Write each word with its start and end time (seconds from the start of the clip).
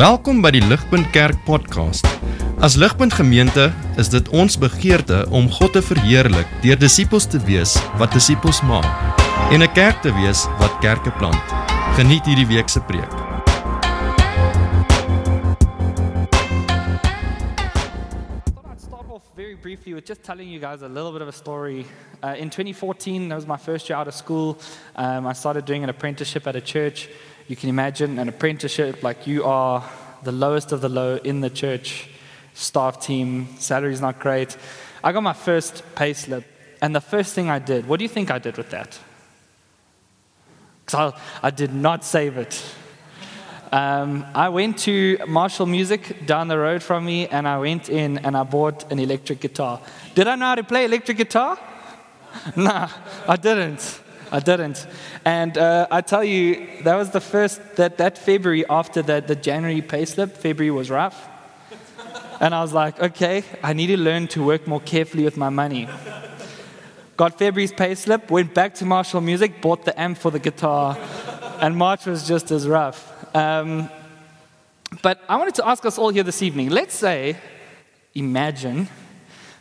Welkom 0.00 0.38
by 0.40 0.48
die 0.54 0.62
Ligpunt 0.64 1.10
Kerk 1.12 1.42
podcast. 1.44 2.06
As 2.64 2.72
Ligpunt 2.80 3.12
Gemeente 3.12 3.66
is 4.00 4.08
dit 4.08 4.30
ons 4.32 4.54
begeerte 4.56 5.26
om 5.28 5.50
God 5.52 5.74
te 5.76 5.82
verheerlik 5.84 6.48
deur 6.64 6.78
disippels 6.80 7.26
te 7.28 7.36
wees 7.44 7.74
wat 8.00 8.16
disippels 8.16 8.62
maak 8.64 8.88
en 9.52 9.60
'n 9.60 9.72
kerk 9.76 10.00
te 10.00 10.08
wees 10.16 10.46
wat 10.56 10.80
kerke 10.80 11.12
plant. 11.20 11.44
Geniet 12.00 12.24
hierdie 12.24 12.48
week 12.48 12.68
se 12.72 12.80
preek. 12.80 13.12
I'd 18.72 18.80
start 18.80 19.10
off 19.10 19.22
very 19.36 19.54
briefly 19.54 19.92
with 19.92 20.06
just 20.08 20.24
telling 20.24 20.48
you 20.48 20.60
guys 20.60 20.80
a 20.80 20.88
little 20.88 21.12
bit 21.12 21.20
of 21.20 21.28
a 21.28 21.36
story. 21.36 21.84
Uh, 22.22 22.40
in 22.40 22.48
2014, 22.48 23.28
that 23.28 23.36
was 23.36 23.46
my 23.46 23.58
first 23.58 23.88
year 23.88 23.98
out 23.98 24.06
of 24.06 24.14
school. 24.14 24.56
Um, 24.96 25.26
I 25.26 25.34
started 25.34 25.66
doing 25.66 25.82
an 25.82 25.90
apprenticeship 25.90 26.46
at 26.46 26.56
a 26.56 26.62
church. 26.62 27.08
You 27.50 27.56
can 27.56 27.68
imagine 27.68 28.20
an 28.20 28.28
apprenticeship 28.28 29.02
like 29.02 29.26
you 29.26 29.42
are 29.42 29.82
the 30.22 30.30
lowest 30.30 30.70
of 30.70 30.82
the 30.82 30.88
low 30.88 31.16
in 31.16 31.40
the 31.40 31.50
church 31.50 32.08
staff 32.54 33.04
team. 33.04 33.48
Salary's 33.58 34.00
not 34.00 34.20
great. 34.20 34.56
I 35.02 35.10
got 35.10 35.24
my 35.24 35.32
first 35.32 35.82
pay 35.96 36.12
slip, 36.12 36.44
and 36.80 36.94
the 36.94 37.00
first 37.00 37.34
thing 37.34 37.50
I 37.50 37.58
did, 37.58 37.88
what 37.88 37.98
do 37.98 38.04
you 38.04 38.08
think 38.08 38.30
I 38.30 38.38
did 38.38 38.56
with 38.56 38.70
that? 38.70 38.96
Because 40.84 41.12
I, 41.12 41.48
I 41.48 41.50
did 41.50 41.74
not 41.74 42.04
save 42.04 42.36
it. 42.36 42.62
Um, 43.72 44.24
I 44.32 44.48
went 44.48 44.78
to 44.86 45.18
Marshall 45.26 45.66
Music 45.66 46.24
down 46.26 46.46
the 46.46 46.56
road 46.56 46.84
from 46.84 47.04
me, 47.04 47.26
and 47.26 47.48
I 47.48 47.58
went 47.58 47.88
in 47.88 48.18
and 48.18 48.36
I 48.36 48.44
bought 48.44 48.92
an 48.92 49.00
electric 49.00 49.40
guitar. 49.40 49.80
Did 50.14 50.28
I 50.28 50.36
know 50.36 50.46
how 50.46 50.54
to 50.54 50.62
play 50.62 50.84
electric 50.84 51.16
guitar? 51.16 51.58
nah, 52.56 52.88
I 53.26 53.34
didn't. 53.34 54.02
I 54.32 54.40
didn't. 54.40 54.86
And 55.24 55.58
uh, 55.58 55.88
I 55.90 56.00
tell 56.00 56.22
you, 56.22 56.82
that 56.84 56.94
was 56.94 57.10
the 57.10 57.20
first, 57.20 57.76
that, 57.76 57.98
that 57.98 58.16
February 58.16 58.64
after 58.68 59.02
the, 59.02 59.20
the 59.20 59.34
January 59.34 59.82
payslip, 59.82 60.32
February 60.32 60.70
was 60.70 60.90
rough. 60.90 61.28
And 62.40 62.54
I 62.54 62.62
was 62.62 62.72
like, 62.72 63.00
okay, 63.00 63.44
I 63.62 63.72
need 63.72 63.88
to 63.88 63.98
learn 63.98 64.28
to 64.28 64.42
work 64.42 64.66
more 64.66 64.80
carefully 64.80 65.24
with 65.24 65.36
my 65.36 65.50
money. 65.50 65.88
Got 67.16 67.38
February's 67.38 67.72
payslip, 67.72 68.30
went 68.30 68.54
back 68.54 68.74
to 68.76 68.86
Marshall 68.86 69.20
Music, 69.20 69.60
bought 69.60 69.84
the 69.84 70.00
amp 70.00 70.16
for 70.16 70.30
the 70.30 70.38
guitar, 70.38 70.96
and 71.60 71.76
March 71.76 72.06
was 72.06 72.26
just 72.26 72.50
as 72.50 72.66
rough. 72.66 73.36
Um, 73.36 73.90
but 75.02 75.20
I 75.28 75.36
wanted 75.36 75.54
to 75.56 75.68
ask 75.68 75.84
us 75.84 75.98
all 75.98 76.08
here 76.08 76.22
this 76.22 76.42
evening 76.42 76.70
let's 76.70 76.94
say, 76.94 77.36
imagine, 78.14 78.88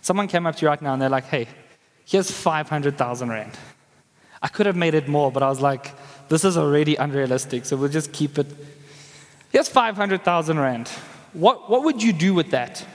someone 0.01 0.27
came 0.27 0.45
up 0.45 0.55
to 0.55 0.61
you 0.61 0.69
right 0.69 0.81
now 0.81 0.93
and 0.93 1.01
they're 1.01 1.09
like, 1.09 1.25
hey, 1.25 1.47
here's 2.05 2.31
500,000 2.31 3.29
Rand. 3.29 3.57
I 4.41 4.47
could 4.47 4.65
have 4.65 4.75
made 4.75 4.93
it 4.93 5.07
more, 5.07 5.31
but 5.31 5.43
I 5.43 5.49
was 5.49 5.59
like, 5.59 5.93
this 6.29 6.45
is 6.45 6.57
already 6.57 6.95
unrealistic, 6.95 7.65
so 7.65 7.75
we'll 7.75 7.89
just 7.89 8.11
keep 8.13 8.37
it. 8.37 8.47
Here's 9.51 9.67
500,000 9.67 10.59
Rand. 10.59 10.87
What, 11.33 11.69
what 11.69 11.83
would 11.83 12.01
you 12.01 12.13
do 12.13 12.33
with 12.33 12.51
that? 12.51 12.85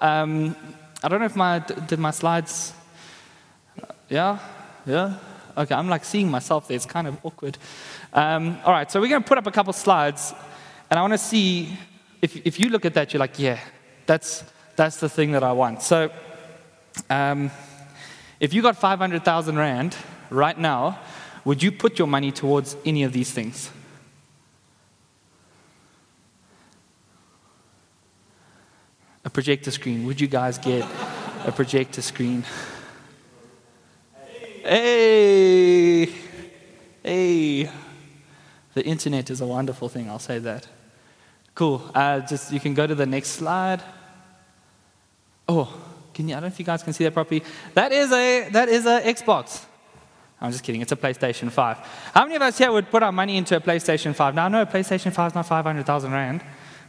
Um, 0.00 0.56
I 1.02 1.08
don't 1.08 1.20
know 1.20 1.26
if 1.26 1.36
my, 1.36 1.58
did 1.58 1.98
my 1.98 2.10
slides, 2.10 2.72
yeah, 4.08 4.38
yeah? 4.86 5.18
Okay, 5.56 5.74
I'm 5.74 5.88
like 5.88 6.04
seeing 6.04 6.30
myself 6.30 6.68
there, 6.68 6.76
it's 6.76 6.86
kind 6.86 7.06
of 7.06 7.18
awkward. 7.24 7.58
Um, 8.12 8.58
all 8.64 8.72
right, 8.72 8.90
so 8.90 9.00
we're 9.00 9.08
going 9.08 9.22
to 9.22 9.28
put 9.28 9.38
up 9.38 9.46
a 9.46 9.50
couple 9.50 9.72
slides, 9.72 10.34
and 10.90 10.98
I 10.98 11.02
want 11.02 11.14
to 11.14 11.18
see 11.18 11.76
if, 12.22 12.46
if 12.46 12.60
you 12.60 12.68
look 12.68 12.84
at 12.84 12.94
that, 12.94 13.12
you're 13.12 13.20
like, 13.20 13.38
yeah, 13.38 13.58
that's, 14.06 14.44
that's 14.76 14.98
the 14.98 15.08
thing 15.08 15.32
that 15.32 15.42
I 15.42 15.52
want. 15.52 15.82
So, 15.82 16.10
um, 17.10 17.50
if 18.40 18.54
you 18.54 18.62
got 18.62 18.76
500,000 18.76 19.56
Rand 19.56 19.96
right 20.30 20.58
now, 20.58 20.98
would 21.44 21.62
you 21.62 21.70
put 21.70 21.98
your 21.98 22.08
money 22.08 22.32
towards 22.32 22.76
any 22.84 23.04
of 23.04 23.12
these 23.12 23.30
things? 23.30 23.70
A 29.24 29.30
projector 29.30 29.70
screen. 29.70 30.06
Would 30.06 30.20
you 30.20 30.28
guys 30.28 30.58
get 30.58 30.84
a 31.44 31.52
projector 31.52 32.02
screen? 32.02 32.44
Hey! 34.62 36.06
Hey! 37.02 37.70
The 38.74 38.84
internet 38.84 39.30
is 39.30 39.40
a 39.40 39.46
wonderful 39.46 39.88
thing, 39.88 40.10
I'll 40.10 40.18
say 40.18 40.38
that. 40.40 40.68
Cool. 41.54 41.90
Uh, 41.94 42.20
just 42.20 42.52
you 42.52 42.60
can 42.60 42.74
go 42.74 42.86
to 42.86 42.94
the 42.94 43.06
next 43.06 43.30
slide. 43.30 43.82
Oh, 45.48 45.72
can 46.12 46.28
you, 46.28 46.34
I 46.34 46.40
don't 46.40 46.48
know 46.48 46.52
if 46.52 46.58
you 46.58 46.64
guys 46.64 46.82
can 46.82 46.92
see 46.92 47.04
that 47.04 47.14
properly. 47.14 47.42
That 47.74 47.92
is 47.92 48.12
a 48.12 48.48
that 48.50 48.68
is 48.68 48.84
a 48.84 49.00
Xbox. 49.00 49.64
I'm 50.40 50.52
just 50.52 50.64
kidding. 50.64 50.82
It's 50.82 50.92
a 50.92 50.96
PlayStation 50.96 51.50
5. 51.50 51.78
How 52.12 52.24
many 52.24 52.36
of 52.36 52.42
us 52.42 52.58
here 52.58 52.70
would 52.70 52.90
put 52.90 53.02
our 53.02 53.12
money 53.12 53.36
into 53.36 53.56
a 53.56 53.60
PlayStation 53.60 54.14
5? 54.14 54.34
Now, 54.34 54.46
I 54.46 54.48
know 54.48 54.62
a 54.62 54.66
PlayStation 54.66 55.12
5 55.12 55.32
is 55.32 55.34
not 55.34 55.46
500,000 55.46 56.12
Rand, 56.12 56.42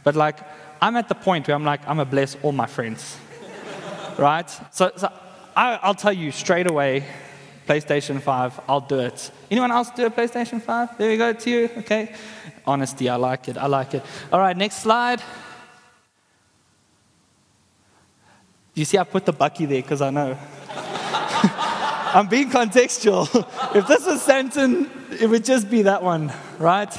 but 0.04 0.14
like, 0.16 0.38
I'm 0.82 0.96
at 0.96 1.08
the 1.08 1.14
point 1.14 1.48
where 1.48 1.54
I'm 1.54 1.64
like, 1.64 1.80
I'm 1.88 1.96
going 1.96 2.06
to 2.06 2.10
bless 2.10 2.36
all 2.42 2.52
my 2.52 2.66
friends. 2.66 3.16
right? 4.18 4.48
So, 4.70 4.92
so 4.96 5.10
I, 5.56 5.78
I'll 5.82 5.94
tell 5.94 6.12
you 6.12 6.30
straight 6.30 6.70
away 6.70 7.04
PlayStation 7.66 8.20
5, 8.20 8.60
I'll 8.68 8.80
do 8.80 8.98
it. 9.00 9.30
Anyone 9.50 9.70
else 9.70 9.90
do 9.90 10.06
a 10.06 10.10
PlayStation 10.10 10.60
5? 10.60 10.96
There 10.96 11.10
we 11.10 11.16
go, 11.16 11.32
to 11.32 11.50
you. 11.50 11.70
Okay. 11.78 12.14
Honesty, 12.66 13.08
I 13.08 13.16
like 13.16 13.48
it. 13.48 13.56
I 13.58 13.66
like 13.66 13.94
it. 13.94 14.02
All 14.32 14.40
right, 14.40 14.56
next 14.56 14.76
slide. 14.76 15.22
You 18.74 18.84
see, 18.84 18.96
I 18.96 19.04
put 19.04 19.26
the 19.26 19.32
Bakkie 19.32 19.68
there 19.68 19.82
because 19.82 20.00
I 20.00 20.10
know. 20.10 20.38
I'm 22.14 22.26
being 22.26 22.50
contextual. 22.50 23.26
if 23.76 23.86
this 23.86 24.06
was 24.06 24.26
Sandton, 24.26 24.88
it 25.20 25.28
would 25.28 25.44
just 25.44 25.70
be 25.70 25.82
that 25.82 26.02
one, 26.02 26.32
right? 26.58 26.90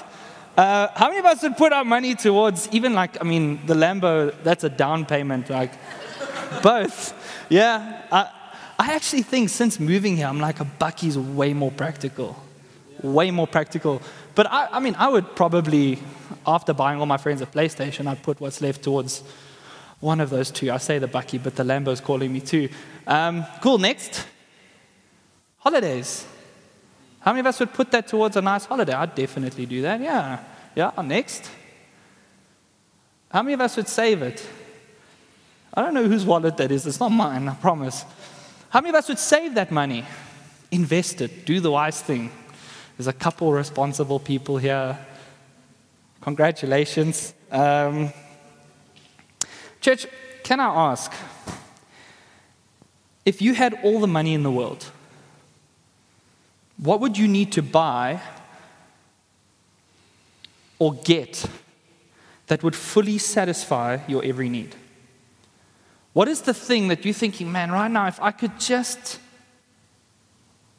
Uh, 0.56 0.88
how 0.96 1.08
many 1.08 1.20
of 1.20 1.26
us 1.26 1.42
would 1.42 1.58
put 1.58 1.74
our 1.74 1.84
money 1.84 2.14
towards 2.16 2.70
even 2.72 2.94
like, 2.94 3.20
I 3.20 3.24
mean, 3.24 3.66
the 3.66 3.74
Lambo, 3.74 4.36
that's 4.44 4.64
a 4.64 4.70
down 4.70 5.06
payment, 5.06 5.50
like 5.50 5.72
both. 6.64 7.14
Yeah. 7.50 8.04
I, 8.12 8.30
I 8.78 8.94
actually 8.94 9.24
think 9.24 9.50
since 9.50 9.80
moving 9.80 10.18
here, 10.18 10.28
I'm 10.28 10.40
like, 10.40 10.60
a 10.60 10.66
Bakkie's 10.66 11.18
way 11.18 11.54
more 11.54 11.72
practical. 11.72 12.36
Way 13.02 13.32
more 13.32 13.48
practical. 13.48 14.02
But 14.36 14.48
I, 14.52 14.68
I 14.74 14.80
mean, 14.80 14.96
I 15.00 15.10
would 15.10 15.36
probably, 15.36 16.00
after 16.46 16.74
buying 16.74 17.00
all 17.00 17.06
my 17.06 17.18
friends 17.18 17.42
a 17.42 17.46
PlayStation, 17.46 18.06
I'd 18.08 18.22
put 18.22 18.40
what's 18.40 18.62
left 18.62 18.84
towards 18.84 19.24
one 20.02 20.22
of 20.22 20.30
those 20.30 20.52
two. 20.52 20.72
I 20.72 20.78
say 20.78 21.00
the 21.00 21.08
Bakkie, 21.08 21.42
but 21.42 21.56
the 21.56 21.64
Lambo's 21.64 22.00
calling 22.00 22.32
me 22.32 22.42
too. 22.42 22.70
Um, 23.08 23.46
cool, 23.62 23.80
next. 23.80 24.26
Holidays. 25.60 26.26
How 27.20 27.32
many 27.32 27.42
of 27.42 27.48
us 27.48 27.60
would 27.60 27.74
put 27.74 27.92
that 27.92 28.08
towards 28.08 28.36
a 28.38 28.42
nice 28.42 28.66
holiday? 28.66 28.94
I'd 28.94 29.16
definitely 29.16 29.66
do 29.66 29.82
that. 29.82 30.00
Yeah. 30.00 30.40
Yeah. 30.76 30.92
Next. 31.04 31.50
How 33.30 33.44
many 33.44 33.54
of 33.54 33.62
us 33.62 33.78
would 33.78 33.88
save 33.88 34.22
it? 34.22 34.46
I 35.74 35.84
don't 35.84 35.94
know 35.94 36.08
whose 36.08 36.26
wallet 36.26 36.58
that 36.58 36.72
is. 36.72 36.88
It's 36.88 37.00
not 37.00 37.12
mine, 37.12 37.48
I 37.48 37.54
promise. 37.56 38.04
How 38.70 38.82
many 38.82 38.90
of 38.90 38.96
us 38.96 39.08
would 39.08 39.20
save 39.20 39.54
that 39.56 39.72
money? 39.72 40.04
Invest 40.72 41.22
it. 41.22 41.46
Do 41.46 41.60
the 41.60 41.72
wise 41.72 42.02
thing. 42.02 42.32
There's 42.98 43.08
a 43.08 43.14
couple 43.14 43.52
responsible 43.52 44.20
people 44.20 44.58
here. 44.58 44.98
Congratulations. 46.22 47.34
Um, 47.52 48.12
church, 49.80 50.08
can 50.44 50.60
I 50.60 50.92
ask 50.92 51.12
if 53.26 53.42
you 53.42 53.54
had 53.54 53.80
all 53.84 54.00
the 54.00 54.08
money 54.08 54.34
in 54.34 54.44
the 54.44 54.52
world, 54.52 54.92
what 56.82 57.02
would 57.02 57.18
you 57.18 57.28
need 57.28 57.52
to 57.54 57.62
buy 57.62 58.22
or 60.80 60.94
get 60.94 61.46
that 62.48 62.64
would 62.64 62.76
fully 62.76 63.18
satisfy 63.18 64.00
your 64.08 64.24
every 64.24 64.50
need? 64.50 64.76
What 66.14 66.28
is 66.28 66.42
the 66.42 66.54
thing 66.54 66.88
that 66.88 67.06
you're 67.06 67.14
thinking, 67.14 67.52
man, 67.52 67.72
right 67.72 67.92
now, 67.92 68.08
if 68.08 68.20
I 68.22 68.32
could 68.32 68.60
just 68.60 69.20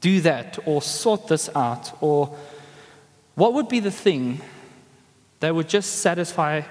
do 0.01 0.21
that 0.23 0.59
or 0.67 0.83
sort 0.83 1.29
this 1.29 1.51
out, 1.55 1.97
or 2.03 2.35
what 3.35 3.53
would 3.53 3.69
be 3.69 3.81
the 3.81 3.91
thing 3.91 4.41
that 5.41 5.55
would 5.55 5.69
just 5.69 5.97
satisfy 5.97 6.63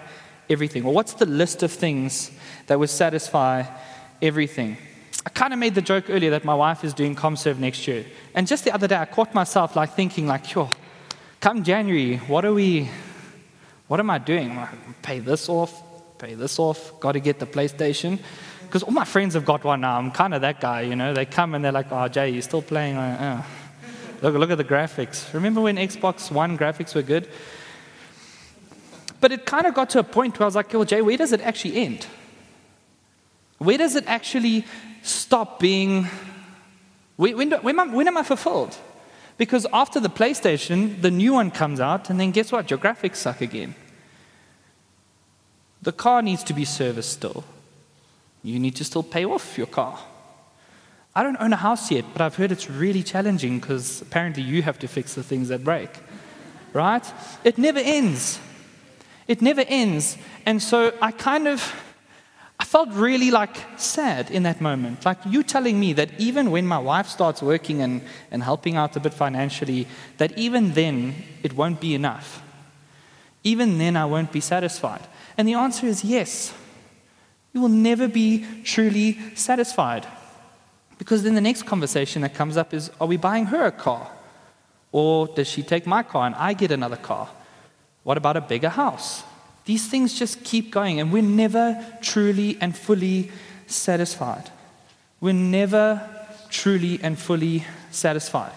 everything? 0.49 0.83
Or 0.83 0.93
what's 0.93 1.13
the 1.13 1.25
list 1.25 1.63
of 1.63 1.71
things 1.71 2.31
that 2.67 2.79
would 2.79 2.89
satisfy 2.89 3.63
everything? 4.21 4.77
I 5.25 5.29
kind 5.29 5.53
of 5.53 5.59
made 5.59 5.75
the 5.75 5.81
joke 5.81 6.05
earlier 6.09 6.31
that 6.31 6.45
my 6.45 6.55
wife 6.55 6.83
is 6.83 6.93
doing 6.93 7.15
ComServe 7.15 7.57
next 7.57 7.87
year. 7.87 8.05
And 8.33 8.47
just 8.47 8.63
the 8.63 8.73
other 8.73 8.87
day, 8.87 8.95
I 8.95 9.05
caught 9.05 9.33
myself 9.33 9.75
like 9.75 9.93
thinking, 9.93 10.27
like, 10.27 10.53
yo, 10.53 10.69
come 11.41 11.63
January, 11.63 12.17
what 12.17 12.45
are 12.45 12.53
we, 12.53 12.89
what 13.87 13.99
am 13.99 14.09
I 14.09 14.17
doing? 14.17 14.55
Like, 14.55 15.01
pay 15.01 15.19
this 15.19 15.49
off, 15.49 15.83
pay 16.17 16.35
this 16.35 16.57
off, 16.57 16.99
got 16.99 17.13
to 17.13 17.19
get 17.19 17.39
the 17.39 17.45
PlayStation. 17.45 18.19
Because 18.61 18.83
all 18.83 18.91
my 18.91 19.05
friends 19.05 19.33
have 19.33 19.45
got 19.45 19.63
one 19.63 19.81
now. 19.81 19.97
I'm 19.97 20.11
kind 20.11 20.33
of 20.33 20.41
that 20.41 20.61
guy, 20.61 20.81
you 20.81 20.95
know. 20.95 21.13
They 21.13 21.25
come 21.25 21.55
and 21.55 21.65
they're 21.65 21.71
like, 21.71 21.91
oh, 21.91 22.07
Jay, 22.07 22.29
you're 22.29 22.41
still 22.41 22.61
playing. 22.61 22.97
Uh, 22.97 23.43
uh. 23.43 23.89
Look, 24.21 24.35
look 24.35 24.51
at 24.51 24.57
the 24.57 24.63
graphics. 24.63 25.33
Remember 25.33 25.61
when 25.61 25.77
Xbox 25.77 26.31
One 26.31 26.57
graphics 26.57 26.93
were 26.93 27.01
good? 27.01 27.27
But 29.19 29.31
it 29.31 29.45
kind 29.45 29.65
of 29.65 29.73
got 29.73 29.89
to 29.91 29.99
a 29.99 30.03
point 30.03 30.39
where 30.39 30.45
I 30.45 30.47
was 30.47 30.55
like, 30.55 30.71
well, 30.71 30.85
Jay, 30.85 31.01
where 31.01 31.17
does 31.17 31.33
it 31.33 31.41
actually 31.41 31.77
end? 31.77 32.05
Where 33.57 33.77
does 33.77 33.95
it 33.95 34.05
actually 34.07 34.65
stop 35.01 35.59
being. 35.59 36.07
When, 37.15 37.51
when, 37.51 37.79
am, 37.79 37.91
when 37.93 38.07
am 38.07 38.17
I 38.17 38.23
fulfilled? 38.23 38.77
Because 39.37 39.65
after 39.71 39.99
the 39.99 40.09
PlayStation, 40.09 41.01
the 41.01 41.11
new 41.11 41.33
one 41.33 41.49
comes 41.49 41.79
out, 41.79 42.09
and 42.09 42.19
then 42.19 42.31
guess 42.31 42.51
what? 42.51 42.69
Your 42.69 42.79
graphics 42.79 43.17
suck 43.17 43.41
again. 43.41 43.73
The 45.81 45.93
car 45.93 46.21
needs 46.21 46.43
to 46.43 46.53
be 46.53 46.65
serviced 46.65 47.11
still. 47.11 47.45
You 48.43 48.59
need 48.59 48.75
to 48.75 48.83
still 48.83 49.03
pay 49.03 49.25
off 49.25 49.57
your 49.57 49.67
car. 49.67 49.99
I 51.15 51.23
don't 51.23 51.37
own 51.39 51.53
a 51.53 51.57
house 51.57 51.89
yet, 51.91 52.05
but 52.13 52.21
I've 52.21 52.35
heard 52.35 52.51
it's 52.51 52.69
really 52.69 53.03
challenging 53.03 53.59
because 53.59 54.01
apparently 54.01 54.43
you 54.43 54.61
have 54.61 54.79
to 54.79 54.87
fix 54.87 55.15
the 55.15 55.23
things 55.23 55.47
that 55.49 55.63
break. 55.63 55.89
Right? 56.73 57.05
It 57.43 57.57
never 57.57 57.79
ends. 57.79 58.39
It 59.27 59.41
never 59.41 59.63
ends. 59.67 60.17
And 60.45 60.61
so 60.61 60.93
I 61.01 61.11
kind 61.11 61.47
of 61.47 61.73
felt 62.69 62.93
really 62.93 63.31
like 63.31 63.57
sad 63.77 64.29
in 64.29 64.43
that 64.43 64.61
moment. 64.61 65.03
Like 65.03 65.17
you 65.25 65.41
telling 65.41 65.79
me 65.79 65.91
that 65.93 66.11
even 66.19 66.51
when 66.51 66.67
my 66.67 66.77
wife 66.77 67.07
starts 67.07 67.41
working 67.41 67.81
and, 67.81 68.03
and 68.29 68.43
helping 68.43 68.75
out 68.75 68.95
a 68.95 68.99
bit 68.99 69.11
financially, 69.11 69.87
that 70.19 70.37
even 70.37 70.73
then 70.73 71.15
it 71.41 71.53
won't 71.53 71.81
be 71.81 71.95
enough. 71.95 72.43
Even 73.43 73.79
then 73.79 73.97
I 73.97 74.05
won't 74.05 74.31
be 74.31 74.39
satisfied. 74.39 75.01
And 75.35 75.47
the 75.47 75.55
answer 75.55 75.87
is 75.87 76.03
yes. 76.03 76.53
You 77.53 77.61
will 77.61 77.69
never 77.69 78.07
be 78.07 78.45
truly 78.63 79.17
satisfied. 79.33 80.05
Because 80.99 81.23
then 81.23 81.33
the 81.33 81.41
next 81.41 81.63
conversation 81.63 82.21
that 82.21 82.35
comes 82.35 82.55
up 82.55 82.71
is 82.71 82.91
are 83.01 83.07
we 83.07 83.17
buying 83.17 83.47
her 83.47 83.65
a 83.65 83.71
car? 83.71 84.11
Or 84.91 85.25
does 85.25 85.47
she 85.47 85.63
take 85.63 85.87
my 85.87 86.03
car 86.03 86.27
and 86.27 86.35
I 86.35 86.53
get 86.53 86.69
another 86.69 86.97
car? 86.97 87.29
What 88.03 88.17
about 88.17 88.37
a 88.37 88.41
bigger 88.41 88.69
house? 88.69 89.23
These 89.69 89.87
things 89.87 90.17
just 90.17 90.43
keep 90.43 90.71
going, 90.71 90.99
and 90.99 91.13
we're 91.13 91.21
never 91.21 91.77
truly 92.01 92.57
and 92.59 92.75
fully 92.75 93.29
satisfied. 93.67 94.49
We're 95.21 95.35
never 95.35 96.01
truly 96.49 96.99
and 97.03 97.19
fully 97.19 97.65
satisfied. 97.91 98.51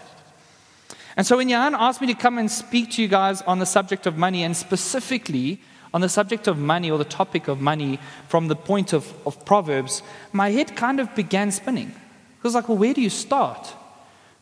And 1.14 1.26
so 1.26 1.36
when 1.36 1.50
Jan 1.50 1.74
asked 1.74 2.00
me 2.00 2.06
to 2.06 2.14
come 2.14 2.38
and 2.38 2.50
speak 2.50 2.92
to 2.92 3.02
you 3.02 3.08
guys 3.08 3.42
on 3.42 3.58
the 3.58 3.66
subject 3.66 4.06
of 4.06 4.16
money, 4.16 4.42
and 4.42 4.56
specifically 4.56 5.60
on 5.92 6.00
the 6.00 6.08
subject 6.08 6.46
of 6.46 6.56
money 6.56 6.90
or 6.90 6.96
the 6.96 7.04
topic 7.04 7.46
of 7.46 7.60
money 7.60 7.98
from 8.28 8.48
the 8.48 8.56
point 8.56 8.94
of, 8.94 9.12
of 9.26 9.44
Proverbs, 9.44 10.02
my 10.32 10.50
head 10.50 10.74
kind 10.76 10.98
of 10.98 11.14
began 11.14 11.50
spinning. 11.50 11.88
It 11.90 12.42
was 12.42 12.54
like, 12.54 12.70
well, 12.70 12.78
where 12.78 12.94
do 12.94 13.02
you 13.02 13.10
start? 13.10 13.74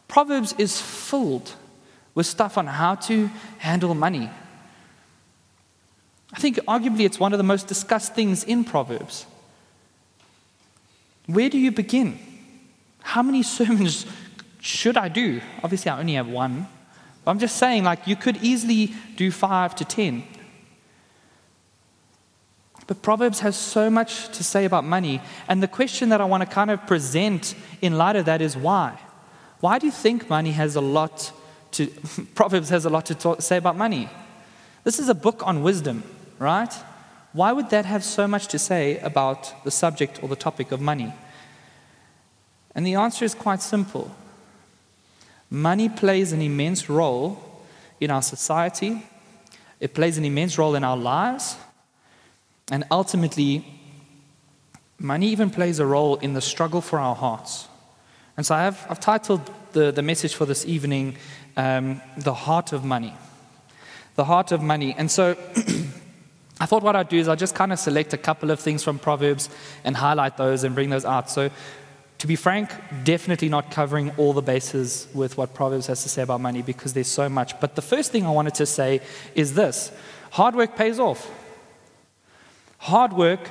Proverbs 0.07 0.55
is 0.57 0.81
filled 0.81 1.53
with 2.15 2.27
stuff 2.27 2.57
on 2.57 2.69
how 2.69 2.95
to 2.95 3.29
handle 3.59 3.93
money. 3.97 4.31
I 6.33 6.39
think 6.39 6.57
arguably 6.69 7.01
it's 7.01 7.19
one 7.19 7.33
of 7.33 7.39
the 7.39 7.45
most 7.45 7.67
discussed 7.67 8.15
things 8.15 8.45
in 8.45 8.65
Proverbs. 8.65 9.27
Where 11.27 11.49
do 11.49 11.59
you 11.59 11.73
begin? 11.73 12.19
How 13.01 13.23
many 13.23 13.43
sermons 13.59 14.07
should 14.61 14.97
I 14.97 15.09
do? 15.09 15.41
Obviously, 15.63 15.91
I 15.91 15.99
only 15.99 16.15
have 16.15 16.29
one. 16.29 16.67
But 17.25 17.33
I'm 17.33 17.39
just 17.39 17.57
saying, 17.57 17.85
like, 17.85 18.07
you 18.07 18.17
could 18.17 18.39
easily 18.39 18.95
do 19.17 19.31
five 19.31 19.75
to 19.77 19.85
ten. 19.85 20.25
But 22.87 23.03
Proverbs 23.03 23.41
has 23.41 23.57
so 23.57 23.89
much 23.89 24.29
to 24.37 24.43
say 24.43 24.65
about 24.65 24.85
money. 24.85 25.21
And 25.47 25.63
the 25.63 25.69
question 25.69 26.09
that 26.09 26.21
I 26.21 26.25
want 26.25 26.43
to 26.43 26.49
kind 26.49 26.73
of 26.73 26.87
present 26.87 27.55
in 27.81 27.97
light 27.97 28.17
of 28.17 28.25
that 28.25 28.43
is 28.43 28.57
why? 28.57 28.99
Why 29.61 29.79
do 29.79 29.87
you 29.87 29.93
think 29.93 30.29
money 30.29 30.53
has 30.53 30.75
a 30.75 30.81
lot 30.81 31.31
to, 31.73 31.87
Proverbs 32.35 32.69
has 32.71 32.85
a 32.85 32.91
lot 32.91 33.07
to 33.07 33.15
talk, 33.15 33.43
say 33.43 33.59
about 33.59 33.77
money? 33.77 34.09
This 34.83 34.99
is 34.99 35.09
a 35.09 35.15
book 35.15 35.47
on 35.47 35.63
wisdom, 35.63 36.03
right? 36.41 36.73
Why 37.33 37.53
would 37.53 37.71
that 37.71 37.85
have 37.85 38.03
so 38.03 38.27
much 38.27 38.49
to 38.49 38.59
say 38.59 38.99
about 38.99 39.63
the 39.63 39.71
subject 39.71 40.21
or 40.23 40.29
the 40.29 40.35
topic 40.35 40.73
of 40.73 40.81
money? 40.81 41.13
And 42.75 42.85
the 42.85 42.97
answer 42.97 43.25
is 43.25 43.35
quite 43.35 43.63
simple 43.63 44.11
money 45.53 45.89
plays 45.89 46.33
an 46.33 46.41
immense 46.41 46.89
role 46.89 47.43
in 47.99 48.11
our 48.11 48.23
society, 48.23 49.05
it 49.81 49.95
plays 49.95 50.17
an 50.17 50.25
immense 50.25 50.57
role 50.57 50.75
in 50.75 50.85
our 50.85 50.97
lives, 50.97 51.57
and 52.71 52.85
ultimately, 52.91 53.65
money 54.99 55.27
even 55.27 55.51
plays 55.51 55.81
a 55.81 55.87
role 55.87 56.17
in 56.17 56.35
the 56.35 56.41
struggle 56.41 56.81
for 56.81 57.01
our 57.01 57.17
hearts. 57.17 57.67
And 58.37 58.47
so 58.47 58.55
I 58.55 58.63
have, 58.63 58.87
I've 58.89 59.01
titled 59.01 59.51
the, 59.73 59.91
the 59.91 60.03
message 60.03 60.35
for 60.35 60.47
this 60.47 60.65
evening, 60.65 61.17
um, 61.57 62.01
The 62.17 62.33
Heart 62.33 62.73
of 62.73 62.85
Money. 62.85 63.13
The 64.15 64.25
Heart 64.25 64.53
of 64.53 64.63
Money. 64.63 64.95
And 64.97 65.11
so 65.11 65.37
I 66.61 66.67
thought 66.67 66.83
what 66.83 66.95
I'd 66.95 67.09
do 67.09 67.17
is 67.17 67.27
I'll 67.27 67.37
just 67.37 67.55
kind 67.55 67.73
of 67.73 67.79
select 67.79 68.13
a 68.13 68.19
couple 68.19 68.51
of 68.51 68.61
things 68.61 68.85
from 68.85 68.99
Proverbs 68.99 69.49
and 69.83 69.97
highlight 69.97 70.37
those 70.37 70.63
and 70.63 70.75
bring 70.75 70.91
those 70.91 71.07
out. 71.07 71.31
So, 71.31 71.51
to 72.19 72.27
be 72.27 72.37
frank, 72.37 72.71
definitely 73.03 73.49
not 73.49 73.71
covering 73.71 74.11
all 74.19 74.35
the 74.35 74.43
bases 74.43 75.09
with 75.15 75.39
what 75.39 75.55
Proverbs 75.55 75.87
has 75.87 76.03
to 76.03 76.11
say 76.11 76.21
about 76.21 76.43
money 76.43 76.61
because 76.61 76.93
there's 76.93 77.09
so 77.09 77.31
much. 77.31 77.59
But 77.61 77.77
the 77.77 77.83
first 77.83 78.13
thing 78.13 78.27
I 78.27 78.31
wanted 78.31 78.55
to 78.57 78.67
say 78.67 79.01
is 79.35 79.55
this 79.55 79.91
hard 80.33 80.55
work 80.55 80.77
pays 80.77 80.99
off. 80.99 81.31
Hard 82.77 83.15
work 83.15 83.51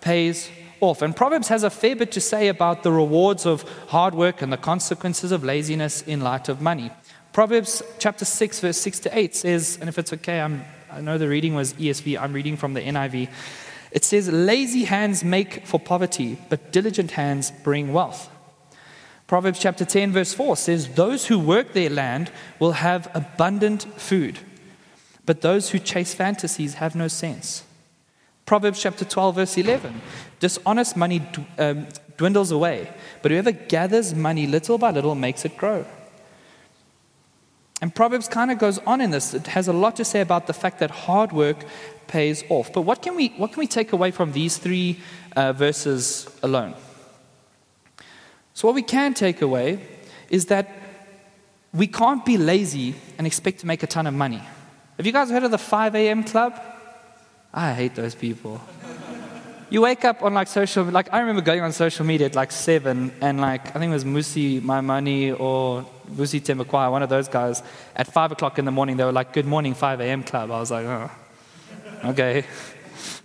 pays 0.00 0.50
off. 0.80 1.00
And 1.00 1.14
Proverbs 1.14 1.46
has 1.46 1.62
a 1.62 1.70
fair 1.70 1.94
bit 1.94 2.10
to 2.10 2.20
say 2.20 2.48
about 2.48 2.82
the 2.82 2.90
rewards 2.90 3.46
of 3.46 3.62
hard 3.88 4.16
work 4.16 4.42
and 4.42 4.52
the 4.52 4.56
consequences 4.56 5.30
of 5.30 5.44
laziness 5.44 6.02
in 6.02 6.20
light 6.20 6.48
of 6.48 6.60
money. 6.60 6.90
Proverbs 7.32 7.84
chapter 8.00 8.24
6, 8.24 8.58
verse 8.58 8.78
6 8.78 8.98
to 9.00 9.16
8 9.16 9.36
says, 9.36 9.78
and 9.80 9.88
if 9.88 9.96
it's 9.96 10.12
okay, 10.12 10.40
I'm, 10.40 10.64
I 10.90 11.00
know 11.00 11.18
the 11.18 11.28
reading 11.28 11.54
was 11.54 11.74
ESV, 11.74 12.18
I'm 12.18 12.32
reading 12.32 12.56
from 12.56 12.74
the 12.74 12.80
NIV. 12.80 13.28
It 13.90 14.04
says, 14.04 14.28
Lazy 14.28 14.84
hands 14.84 15.24
make 15.24 15.66
for 15.66 15.80
poverty, 15.80 16.38
but 16.48 16.72
diligent 16.72 17.12
hands 17.12 17.50
bring 17.62 17.92
wealth. 17.92 18.30
Proverbs 19.26 19.58
chapter 19.58 19.84
10, 19.84 20.12
verse 20.12 20.32
4 20.32 20.56
says, 20.56 20.88
Those 20.94 21.26
who 21.26 21.38
work 21.38 21.72
their 21.72 21.90
land 21.90 22.30
will 22.58 22.72
have 22.72 23.10
abundant 23.14 23.82
food, 24.00 24.38
but 25.26 25.42
those 25.42 25.70
who 25.70 25.78
chase 25.78 26.14
fantasies 26.14 26.74
have 26.74 26.94
no 26.94 27.08
sense. 27.08 27.64
Proverbs 28.46 28.80
chapter 28.80 29.04
12, 29.04 29.34
verse 29.34 29.58
11 29.58 30.00
Dishonest 30.40 30.96
money 30.96 31.20
um, 31.58 31.86
dwindles 32.16 32.50
away, 32.50 32.90
but 33.20 33.30
whoever 33.30 33.52
gathers 33.52 34.14
money 34.14 34.46
little 34.46 34.78
by 34.78 34.90
little 34.90 35.14
makes 35.14 35.44
it 35.44 35.56
grow. 35.58 35.84
And 37.80 37.94
Proverbs 37.94 38.26
kind 38.26 38.50
of 38.50 38.58
goes 38.58 38.78
on 38.78 39.00
in 39.00 39.10
this. 39.10 39.34
It 39.34 39.46
has 39.48 39.68
a 39.68 39.72
lot 39.72 39.96
to 39.96 40.04
say 40.04 40.20
about 40.20 40.46
the 40.46 40.52
fact 40.52 40.80
that 40.80 40.90
hard 40.90 41.32
work 41.32 41.64
pays 42.08 42.42
off. 42.48 42.72
But 42.72 42.82
what 42.82 43.02
can 43.02 43.14
we, 43.14 43.28
what 43.36 43.52
can 43.52 43.60
we 43.60 43.68
take 43.68 43.92
away 43.92 44.10
from 44.10 44.32
these 44.32 44.56
three 44.56 44.98
uh, 45.36 45.52
verses 45.52 46.28
alone? 46.42 46.74
So, 48.54 48.66
what 48.66 48.74
we 48.74 48.82
can 48.82 49.14
take 49.14 49.40
away 49.40 49.78
is 50.28 50.46
that 50.46 50.68
we 51.72 51.86
can't 51.86 52.24
be 52.24 52.36
lazy 52.36 52.96
and 53.16 53.26
expect 53.26 53.60
to 53.60 53.66
make 53.66 53.84
a 53.84 53.86
ton 53.86 54.06
of 54.06 54.14
money. 54.14 54.42
Have 54.96 55.06
you 55.06 55.12
guys 55.12 55.30
heard 55.30 55.44
of 55.44 55.52
the 55.52 55.58
5 55.58 55.94
a.m. 55.94 56.24
club? 56.24 56.60
I 57.54 57.72
hate 57.72 57.94
those 57.94 58.16
people. 58.16 58.60
You 59.70 59.82
wake 59.82 60.04
up 60.04 60.22
on 60.22 60.34
like 60.34 60.48
social, 60.48 60.82
like 60.84 61.12
I 61.12 61.20
remember 61.20 61.42
going 61.42 61.60
on 61.60 61.72
social 61.72 62.04
media 62.04 62.26
at 62.26 62.34
like 62.34 62.50
seven, 62.50 63.12
and 63.20 63.40
like 63.40 63.68
I 63.76 63.78
think 63.78 63.90
it 63.90 63.94
was 63.94 64.04
Musi 64.04 64.62
My 64.62 64.80
Money 64.80 65.30
or 65.30 65.86
Musi 66.10 66.40
Temakwai, 66.40 66.90
one 66.90 67.02
of 67.02 67.08
those 67.08 67.28
guys. 67.28 67.62
At 67.94 68.06
five 68.06 68.32
o'clock 68.32 68.58
in 68.58 68.64
the 68.64 68.70
morning, 68.70 68.96
they 68.96 69.04
were 69.04 69.12
like, 69.12 69.32
"Good 69.32 69.46
morning, 69.46 69.74
5 69.74 70.00
a.m. 70.00 70.22
club." 70.22 70.50
I 70.50 70.60
was 70.60 70.70
like, 70.70 70.86
"Oh, 70.86 71.10
okay, 72.04 72.44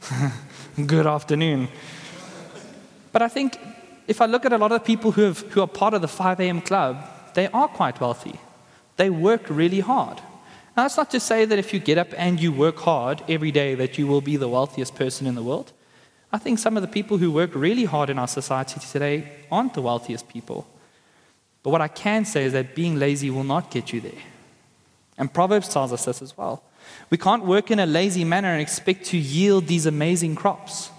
good 0.85 1.07
afternoon." 1.07 1.69
But 3.11 3.21
I 3.21 3.27
think 3.27 3.57
if 4.07 4.21
I 4.21 4.25
look 4.25 4.45
at 4.45 4.53
a 4.53 4.57
lot 4.57 4.71
of 4.71 4.83
people 4.83 5.11
who, 5.11 5.21
have, 5.21 5.39
who 5.51 5.61
are 5.61 5.67
part 5.67 5.93
of 5.93 6.01
the 6.01 6.07
5 6.07 6.39
a.m. 6.39 6.61
club, 6.61 6.97
they 7.35 7.47
are 7.47 7.67
quite 7.67 8.01
wealthy. 8.01 8.39
They 8.97 9.09
work 9.09 9.43
really 9.49 9.79
hard. 9.79 10.17
Now, 10.75 10.83
that's 10.83 10.97
not 10.97 11.11
to 11.11 11.19
say 11.19 11.45
that 11.45 11.59
if 11.59 11.73
you 11.73 11.79
get 11.79 11.97
up 11.97 12.07
and 12.17 12.39
you 12.39 12.51
work 12.51 12.77
hard 12.79 13.23
every 13.29 13.51
day 13.51 13.75
that 13.75 13.97
you 13.97 14.07
will 14.07 14.21
be 14.21 14.37
the 14.37 14.49
wealthiest 14.49 14.95
person 14.95 15.27
in 15.27 15.35
the 15.35 15.43
world. 15.43 15.71
I 16.31 16.39
think 16.39 16.57
some 16.57 16.75
of 16.75 16.81
the 16.81 16.87
people 16.87 17.19
who 17.19 17.31
work 17.31 17.51
really 17.53 17.85
hard 17.85 18.09
in 18.09 18.17
our 18.17 18.27
society 18.27 18.79
today 18.79 19.31
aren't 19.51 19.75
the 19.75 19.83
wealthiest 19.83 20.27
people. 20.27 20.65
But 21.63 21.69
what 21.69 21.81
I 21.81 21.87
can 21.87 22.25
say 22.25 22.43
is 22.43 22.53
that 22.53 22.75
being 22.75 22.99
lazy 22.99 23.29
will 23.29 23.45
not 23.45 23.71
get 23.71 23.93
you 23.93 24.01
there. 24.01 24.21
And 25.17 25.33
Proverbs 25.33 25.69
tells 25.69 25.93
us 25.93 26.05
this 26.05 26.21
as 26.21 26.37
well. 26.37 26.63
We 27.09 27.17
can't 27.17 27.45
work 27.45 27.71
in 27.71 27.79
a 27.79 27.85
lazy 27.85 28.25
manner 28.25 28.49
and 28.49 28.61
expect 28.61 29.05
to 29.05 29.17
yield 29.17 29.67
these 29.67 29.85
amazing 29.85 30.35
crops. 30.35 30.91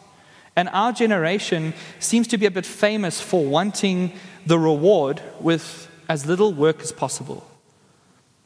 And 0.57 0.69
our 0.71 0.93
generation 0.93 1.75
seems 1.99 2.29
to 2.29 2.39
be 2.39 2.47
a 2.47 2.51
bit 2.51 2.65
famous 2.65 3.21
for 3.21 3.45
wanting 3.45 4.13
the 4.47 4.59
reward 4.59 5.21
with 5.41 5.91
as 6.09 6.27
little 6.27 6.53
work 6.53 6.81
as 6.81 6.93
possible. 6.93 7.47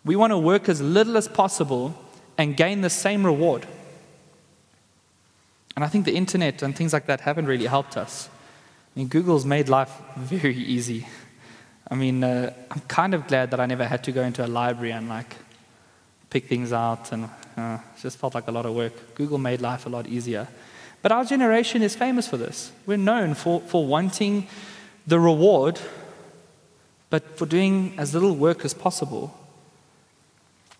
We 0.05 0.17
want 0.17 0.33
to 0.33 0.39
work 0.39 0.69
as 0.69 0.81
little 0.81 1.17
as 1.17 1.29
possible 1.29 1.95
and 2.39 2.57
gain 2.57 2.81
the 2.81 2.91
same 2.91 3.27
reward. 3.27 3.67
And 5.77 5.85
I 5.85 5.89
think 5.89 6.07
the 6.07 6.17
internet 6.17 6.63
and 6.63 6.75
things 6.75 6.93
like 6.93 7.07
that 7.07 7.21
haven't 7.21 7.47
really 7.47 7.67
helped 7.67 7.97
us. 7.97 8.29
I 8.97 8.99
mean, 8.99 9.09
Google's 9.09 9.45
made 9.45 9.69
life 9.69 9.93
very 10.17 10.57
easy. 10.57 11.07
I 11.91 11.95
mean, 11.95 12.23
uh, 12.23 12.53
I'm 12.71 12.81
kind 12.81 13.15
of 13.15 13.27
glad 13.27 13.51
that 13.51 13.61
I 13.61 13.67
never 13.67 13.87
had 13.87 14.05
to 14.05 14.13
go 14.13 14.23
into 14.23 14.45
a 14.45 14.47
library 14.47 14.93
and 14.93 15.09
like 15.09 15.37
pick 16.31 16.47
things 16.47 16.73
out, 16.73 17.13
and 17.13 17.29
uh, 17.57 17.79
just 18.03 18.19
felt 18.19 18.35
like 18.35 18.49
a 18.49 18.53
lot 18.53 18.67
of 18.67 18.75
work. 18.75 19.15
Google 19.15 19.39
made 19.39 19.61
life 19.61 19.87
a 19.87 19.89
lot 19.89 20.07
easier. 20.07 20.47
But 21.01 21.13
our 21.13 21.25
generation 21.25 21.83
is 21.83 21.95
famous 21.97 22.29
for 22.29 22.37
this. 22.37 22.73
We're 22.85 22.99
known 22.99 23.35
for, 23.35 23.61
for 23.61 23.87
wanting 23.87 24.47
the 25.07 25.19
reward, 25.19 25.81
but 27.09 27.39
for 27.39 27.47
doing 27.47 27.95
as 27.97 28.13
little 28.13 28.35
work 28.35 28.65
as 28.65 28.75
possible. 28.75 29.35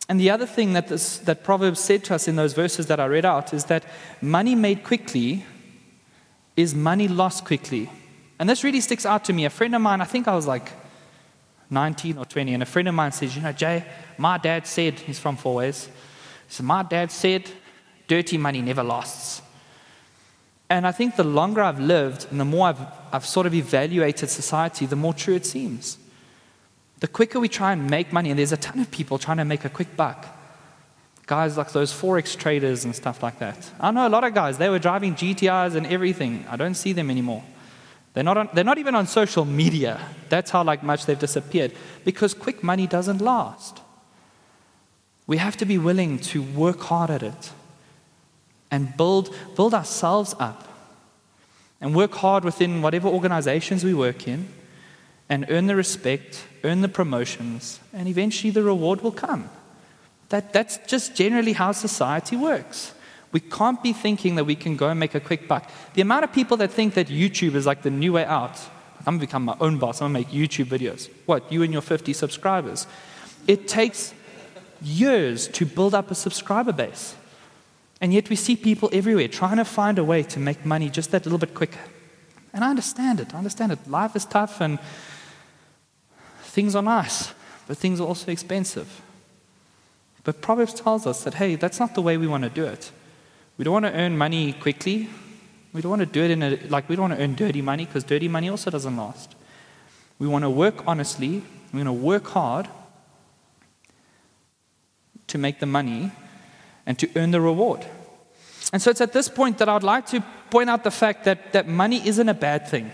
And 0.09 0.19
the 0.21 0.31
other 0.31 0.47
thing 0.47 0.73
that, 0.73 0.89
this, 0.89 1.19
that 1.19 1.45
Proverbs 1.45 1.81
said 1.81 2.05
to 2.05 2.15
us 2.15 2.29
in 2.29 2.37
those 2.37 2.53
verses 2.53 2.87
that 2.87 2.99
I 2.99 3.07
read 3.07 3.25
out 3.25 3.55
is 3.55 3.65
that 3.67 3.85
money 4.21 4.55
made 4.55 4.83
quickly 4.85 5.45
is 6.57 6.75
money 6.75 7.09
lost 7.09 7.45
quickly. 7.45 7.91
And 8.39 8.49
this 8.49 8.65
really 8.65 8.81
sticks 8.81 9.07
out 9.07 9.25
to 9.27 9.33
me. 9.33 9.45
A 9.45 9.51
friend 9.51 9.75
of 9.75 9.81
mine, 9.81 10.01
I 10.01 10.05
think 10.05 10.27
I 10.27 10.35
was 10.35 10.47
like 10.47 10.73
19 11.71 12.19
or 12.19 12.25
20, 12.25 12.55
and 12.55 12.63
a 12.63 12.67
friend 12.67 12.89
of 12.89 12.95
mine 12.95 13.13
says, 13.13 13.37
You 13.37 13.43
know, 13.43 13.53
Jay, 13.53 13.85
my 14.17 14.39
dad 14.39 14.67
said, 14.67 14.99
he's 15.01 15.19
from 15.19 15.37
Fourways, 15.37 15.87
he 15.87 15.93
said, 16.49 16.67
My 16.67 16.83
dad 16.83 17.11
said, 17.11 17.51
dirty 18.07 18.39
money 18.39 18.63
never 18.63 18.83
lasts. 18.83 19.43
And 20.71 20.87
I 20.87 20.93
think 20.93 21.17
the 21.17 21.25
longer 21.25 21.63
I've 21.63 21.81
lived 21.81 22.27
and 22.31 22.39
the 22.39 22.45
more 22.45 22.69
I've, 22.69 22.81
I've 23.13 23.27
sort 23.27 23.47
of 23.47 23.55
evaluated 23.55 24.29
society, 24.29 24.87
the 24.87 24.97
more 24.97 25.15
true 25.15 25.35
it 25.35 25.47
seems. 25.47 25.99
The 27.01 27.09
quicker 27.09 27.41
we 27.41 27.49
try 27.49 27.73
and 27.73 27.89
make 27.89 28.13
money, 28.13 28.31
and 28.31 28.39
there's 28.39 28.53
a 28.53 28.57
ton 28.57 28.81
of 28.81 28.91
people 28.91 29.19
trying 29.19 29.37
to 29.37 29.45
make 29.45 29.65
a 29.65 29.71
quick 29.71 29.97
buck. 29.97 30.27
Guys 31.27 31.57
like 31.57 31.73
those 31.73 31.93
Forex 31.93 32.37
traders 32.37 32.85
and 32.85 32.95
stuff 32.95 33.23
like 33.23 33.39
that. 33.39 33.71
I 33.79 33.91
know 33.91 34.07
a 34.07 34.11
lot 34.11 34.25
of 34.25 34.35
guys, 34.35 34.59
they 34.59 34.69
were 34.69 34.79
driving 34.79 35.15
GTIs 35.15 35.75
and 35.75 35.87
everything. 35.87 36.45
I 36.49 36.57
don't 36.57 36.75
see 36.75 36.93
them 36.93 37.11
anymore. 37.11 37.45
They're 38.19 38.25
not, 38.25 38.37
on, 38.37 38.49
they're 38.53 38.65
not 38.65 38.79
even 38.79 38.97
on 38.97 39.07
social 39.07 39.45
media. 39.45 40.01
That's 40.29 40.51
how 40.51 40.65
like 40.65 40.83
much 40.83 41.07
they've 41.07 41.17
disappeared. 41.17 41.73
Because 42.05 42.35
quick 42.35 42.65
money 42.65 42.89
doesn't 42.89 43.21
last. 43.21 43.81
We 45.29 45.37
have 45.37 45.57
to 45.59 45.65
be 45.65 45.79
willing 45.79 46.19
to 46.33 46.43
work 46.43 46.81
hard 46.81 47.11
at 47.11 47.23
it 47.23 47.53
and 48.73 48.97
build, 48.97 49.33
build 49.55 49.73
ourselves 49.73 50.35
up 50.41 50.67
and 51.81 51.95
work 51.95 52.13
hard 52.13 52.43
within 52.43 52.83
whatever 52.83 53.07
organizations 53.07 53.85
we 53.85 53.95
work 53.95 54.27
in 54.27 54.49
and 55.29 55.47
earn 55.49 55.69
the 55.69 55.77
respect, 55.77 56.45
earn 56.65 56.81
the 56.81 56.89
promotions, 56.89 57.79
and 57.93 58.09
eventually 58.09 58.51
the 58.51 58.65
reward 58.65 59.01
will 59.01 59.13
come. 59.13 59.49
That, 60.31 60.53
that's 60.53 60.79
just 60.89 61.15
generally 61.15 61.53
how 61.53 61.71
society 61.71 62.35
works. 62.35 62.95
We 63.33 63.41
can't 63.41 63.83
be 63.83 63.93
thinking 63.93 64.37
that 64.37 64.45
we 64.45 64.57
can 64.57 64.77
go 64.77 64.89
and 64.89 64.99
make 64.99 65.15
a 65.15 65.21
quick 65.21 65.49
buck. 65.49 65.71
The 65.95 66.03
amount 66.03 66.25
of 66.25 66.33
people 66.33 66.57
that 66.59 66.71
think 66.71 66.95
that 66.95 67.09
YouTube 67.09 67.55
is 67.55 67.67
like 67.67 67.83
the 67.83 67.91
new 67.91 68.15
way 68.15 68.25
out. 68.25 68.59
I'm 69.01 69.15
gonna 69.15 69.19
become 69.21 69.45
my 69.45 69.57
own 69.61 69.79
boss. 69.79 70.01
I'm 70.01 70.13
gonna 70.13 70.21
make 70.21 70.29
YouTube 70.29 70.67
videos. 70.67 71.11
What? 71.27 71.51
You 71.53 71.63
and 71.63 71.73
your 71.73 71.83
50 71.83 72.13
subscribers. 72.13 72.87
It 73.47 73.69
takes 73.69 74.15
years 74.83 75.49
to 75.49 75.67
build 75.67 75.95
up 75.95 76.11
a 76.11 76.15
subscriber 76.15 76.73
base. 76.73 77.15
And 78.01 78.15
yet 78.15 78.31
we 78.31 78.37
see 78.37 78.57
people 78.57 78.89
everywhere 78.93 79.29
trying 79.29 79.57
to 79.57 79.65
find 79.65 79.99
a 79.99 80.05
way 80.05 80.23
to 80.25 80.39
make 80.39 80.65
money 80.65 80.89
just 80.89 81.11
that 81.11 81.25
little 81.25 81.39
bit 81.39 81.55
quicker. 81.55 81.81
And 82.53 82.65
I 82.65 82.71
understand 82.71 83.21
it. 83.21 83.35
I 83.35 83.39
understand 83.39 83.73
it. 83.73 83.89
Life 83.89 84.17
is 84.17 84.25
tough 84.25 84.61
and 84.61 84.79
things 86.43 86.75
are 86.75 86.83
nice, 86.83 87.33
but 87.67 87.77
things 87.77 88.01
are 88.01 88.07
also 88.07 88.31
expensive. 88.31 89.03
But 90.25 90.41
Proverbs 90.41 90.75
tells 90.75 91.07
us 91.07 91.25
that, 91.25 91.35
hey, 91.35 91.57
that's 91.57 91.81
not 91.81 91.95
the 91.95 92.03
way 92.03 92.17
we 92.17 92.27
want 92.27 92.45
to 92.45 92.51
do 92.51 92.65
it. 92.65 92.91
We 93.59 93.65
don't 93.65 93.75
want 93.75 93.87
to 93.87 93.93
earn 93.93 94.17
money 94.17 94.53
quickly. 94.53 95.09
We 95.73 95.83
don't 95.83 95.91
want 95.91 96.01
to 96.01 96.07
do 96.07 96.23
it 96.23 96.31
in 96.31 96.43
a, 96.43 96.57
like, 96.69 96.89
we 96.89 96.97
don't 96.97 97.11
want 97.11 97.19
to 97.19 97.23
earn 97.23 97.35
dirty 97.35 97.61
money 97.61 97.85
because 97.85 98.05
dirty 98.05 98.29
money 98.29 98.49
also 98.49 98.71
doesn't 98.71 98.97
last. 98.97 99.35
We 100.19 100.29
want 100.29 100.45
to 100.45 100.51
work 100.51 100.85
honestly. 100.87 101.43
We 101.73 101.83
want 101.83 101.89
to 101.89 101.93
work 101.93 102.29
hard 102.29 102.69
to 105.27 105.39
make 105.39 105.61
the 105.61 105.67
money 105.67 106.13
and 106.87 106.99
to 106.99 107.11
earn 107.17 107.33
the 107.33 107.41
reward. 107.41 107.85
And 108.73 108.81
so 108.81 108.91
it's 108.91 109.01
at 109.01 109.13
this 109.13 109.29
point 109.29 109.59
that 109.59 109.69
I 109.69 109.75
would 109.75 109.83
like 109.83 110.07
to 110.07 110.25
point 110.51 110.71
out 110.71 110.85
the 110.85 110.91
fact 110.91 111.25
that, 111.25 111.53
that 111.53 111.69
money 111.69 112.07
isn't 112.07 112.29
a 112.29 112.35
bad 112.35 112.69
thing. 112.69 112.93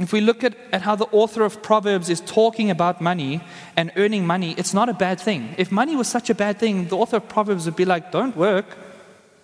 If 0.00 0.14
we 0.14 0.22
look 0.22 0.42
at, 0.42 0.56
at 0.72 0.80
how 0.80 0.96
the 0.96 1.04
author 1.12 1.44
of 1.44 1.62
Proverbs 1.62 2.08
is 2.08 2.22
talking 2.22 2.70
about 2.70 3.02
money 3.02 3.42
and 3.76 3.92
earning 3.96 4.26
money, 4.26 4.54
it's 4.56 4.72
not 4.72 4.88
a 4.88 4.94
bad 4.94 5.20
thing. 5.20 5.54
If 5.58 5.70
money 5.70 5.94
was 5.94 6.08
such 6.08 6.30
a 6.30 6.34
bad 6.34 6.58
thing, 6.58 6.88
the 6.88 6.96
author 6.96 7.18
of 7.18 7.28
Proverbs 7.28 7.66
would 7.66 7.76
be 7.76 7.84
like, 7.84 8.10
don't 8.10 8.34
work. 8.34 8.64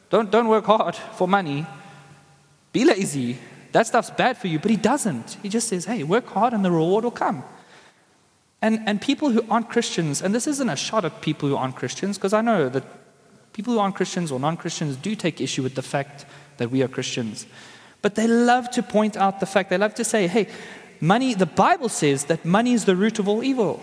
Don't, 0.08 0.30
don't 0.30 0.48
work 0.48 0.64
hard 0.64 0.96
for 0.96 1.28
money. 1.28 1.66
Be 2.72 2.86
lazy. 2.86 3.38
That 3.72 3.86
stuff's 3.86 4.08
bad 4.08 4.38
for 4.38 4.48
you. 4.48 4.58
But 4.58 4.70
he 4.70 4.78
doesn't. 4.78 5.36
He 5.42 5.50
just 5.50 5.68
says, 5.68 5.84
hey, 5.84 6.02
work 6.04 6.26
hard 6.28 6.54
and 6.54 6.64
the 6.64 6.70
reward 6.70 7.04
will 7.04 7.10
come. 7.10 7.44
And, 8.62 8.80
and 8.86 8.98
people 8.98 9.28
who 9.30 9.44
aren't 9.50 9.68
Christians, 9.68 10.22
and 10.22 10.34
this 10.34 10.46
isn't 10.46 10.70
a 10.70 10.76
shot 10.76 11.04
at 11.04 11.20
people 11.20 11.50
who 11.50 11.56
aren't 11.56 11.76
Christians, 11.76 12.16
because 12.16 12.32
I 12.32 12.40
know 12.40 12.70
that 12.70 12.84
people 13.52 13.74
who 13.74 13.78
aren't 13.78 13.94
Christians 13.94 14.32
or 14.32 14.40
non 14.40 14.56
Christians 14.56 14.96
do 14.96 15.14
take 15.14 15.38
issue 15.38 15.62
with 15.62 15.74
the 15.74 15.82
fact 15.82 16.24
that 16.56 16.70
we 16.70 16.82
are 16.82 16.88
Christians. 16.88 17.44
But 18.02 18.14
they 18.14 18.26
love 18.26 18.70
to 18.72 18.82
point 18.82 19.16
out 19.16 19.40
the 19.40 19.46
fact, 19.46 19.70
they 19.70 19.78
love 19.78 19.94
to 19.94 20.04
say, 20.04 20.26
hey, 20.26 20.48
money, 21.00 21.34
the 21.34 21.46
Bible 21.46 21.88
says 21.88 22.24
that 22.24 22.44
money 22.44 22.72
is 22.72 22.84
the 22.84 22.96
root 22.96 23.18
of 23.18 23.28
all 23.28 23.42
evil. 23.42 23.82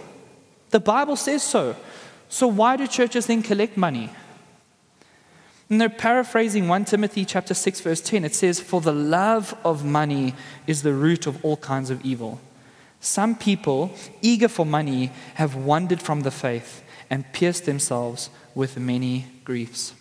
The 0.70 0.80
Bible 0.80 1.16
says 1.16 1.44
so. 1.44 1.76
So 2.30 2.48
why 2.48 2.78
do 2.78 2.88
churches 2.88 3.28
then 3.28 3.44
collect 3.44 3.78
money? 3.78 4.10
And 5.70 5.80
they're 5.80 5.90
paraphrasing 5.90 6.68
1 6.68 6.86
Timothy 6.86 7.26
chapter 7.26 7.54
6 7.54 7.82
verse 7.82 8.02
10. 8.02 8.26
It 8.26 8.36
says, 8.36 8.60
"For 8.60 8.82
the 8.82 8.94
love 8.94 9.56
of 9.64 9.84
money 9.84 10.36
is 10.68 10.84
the 10.84 10.94
root 10.94 11.26
of 11.28 11.44
all 11.44 11.58
kinds 11.58 11.90
of 11.90 12.04
evil." 12.06 12.40
Some 13.00 13.36
people, 13.36 13.92
eager 14.22 14.48
for 14.48 14.66
money, 14.66 15.12
have 15.36 15.56
wandered 15.56 16.02
from 16.02 16.22
the 16.22 16.32
faith 16.32 16.82
and 17.10 17.32
pierced 17.34 17.66
themselves 17.66 18.30
with 18.56 18.78
many 18.78 19.28
griefs. 19.44 19.94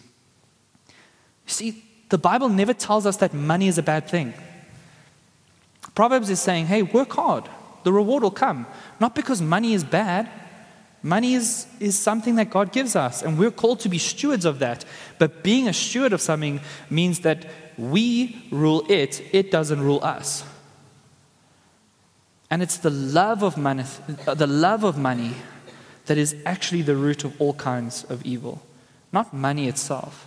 See, 1.46 1.84
the 2.12 2.18
Bible 2.18 2.50
never 2.50 2.74
tells 2.74 3.06
us 3.06 3.16
that 3.16 3.32
money 3.32 3.68
is 3.68 3.78
a 3.78 3.82
bad 3.82 4.06
thing. 4.06 4.34
Proverbs 5.94 6.28
is 6.28 6.40
saying, 6.42 6.66
hey, 6.66 6.82
work 6.82 7.10
hard, 7.14 7.48
the 7.84 7.92
reward 7.92 8.22
will 8.22 8.30
come. 8.30 8.66
Not 9.00 9.14
because 9.14 9.40
money 9.40 9.72
is 9.72 9.82
bad. 9.82 10.28
Money 11.02 11.32
is, 11.32 11.66
is 11.80 11.98
something 11.98 12.34
that 12.34 12.50
God 12.50 12.70
gives 12.70 12.94
us, 12.96 13.22
and 13.22 13.38
we're 13.38 13.50
called 13.50 13.80
to 13.80 13.88
be 13.88 13.96
stewards 13.96 14.44
of 14.44 14.58
that. 14.58 14.84
But 15.18 15.42
being 15.42 15.68
a 15.68 15.72
steward 15.72 16.12
of 16.12 16.20
something 16.20 16.60
means 16.90 17.20
that 17.20 17.46
we 17.78 18.46
rule 18.50 18.84
it, 18.90 19.22
it 19.32 19.50
doesn't 19.50 19.80
rule 19.80 20.04
us. 20.04 20.44
And 22.50 22.62
it's 22.62 22.76
the 22.76 22.90
love 22.90 23.42
of 23.42 23.56
money, 23.56 23.84
uh, 24.26 24.34
the 24.34 24.46
love 24.46 24.84
of 24.84 24.98
money 24.98 25.32
that 26.04 26.18
is 26.18 26.36
actually 26.44 26.82
the 26.82 26.94
root 26.94 27.24
of 27.24 27.40
all 27.40 27.54
kinds 27.54 28.04
of 28.04 28.22
evil, 28.26 28.60
not 29.12 29.32
money 29.32 29.66
itself. 29.66 30.26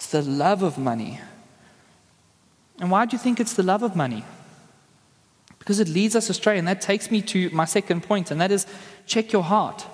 It's 0.00 0.06
the 0.06 0.22
love 0.22 0.62
of 0.62 0.78
money. 0.78 1.20
And 2.78 2.90
why 2.90 3.04
do 3.04 3.14
you 3.14 3.18
think 3.18 3.38
it's 3.38 3.52
the 3.52 3.62
love 3.62 3.82
of 3.82 3.94
money? 3.94 4.24
Because 5.58 5.78
it 5.78 5.88
leads 5.88 6.16
us 6.16 6.30
astray. 6.30 6.56
And 6.56 6.66
that 6.66 6.80
takes 6.80 7.10
me 7.10 7.20
to 7.20 7.50
my 7.50 7.66
second 7.66 8.02
point, 8.02 8.30
and 8.30 8.40
that 8.40 8.50
is 8.50 8.66
check 9.04 9.30
your 9.30 9.42
heart. 9.42 9.84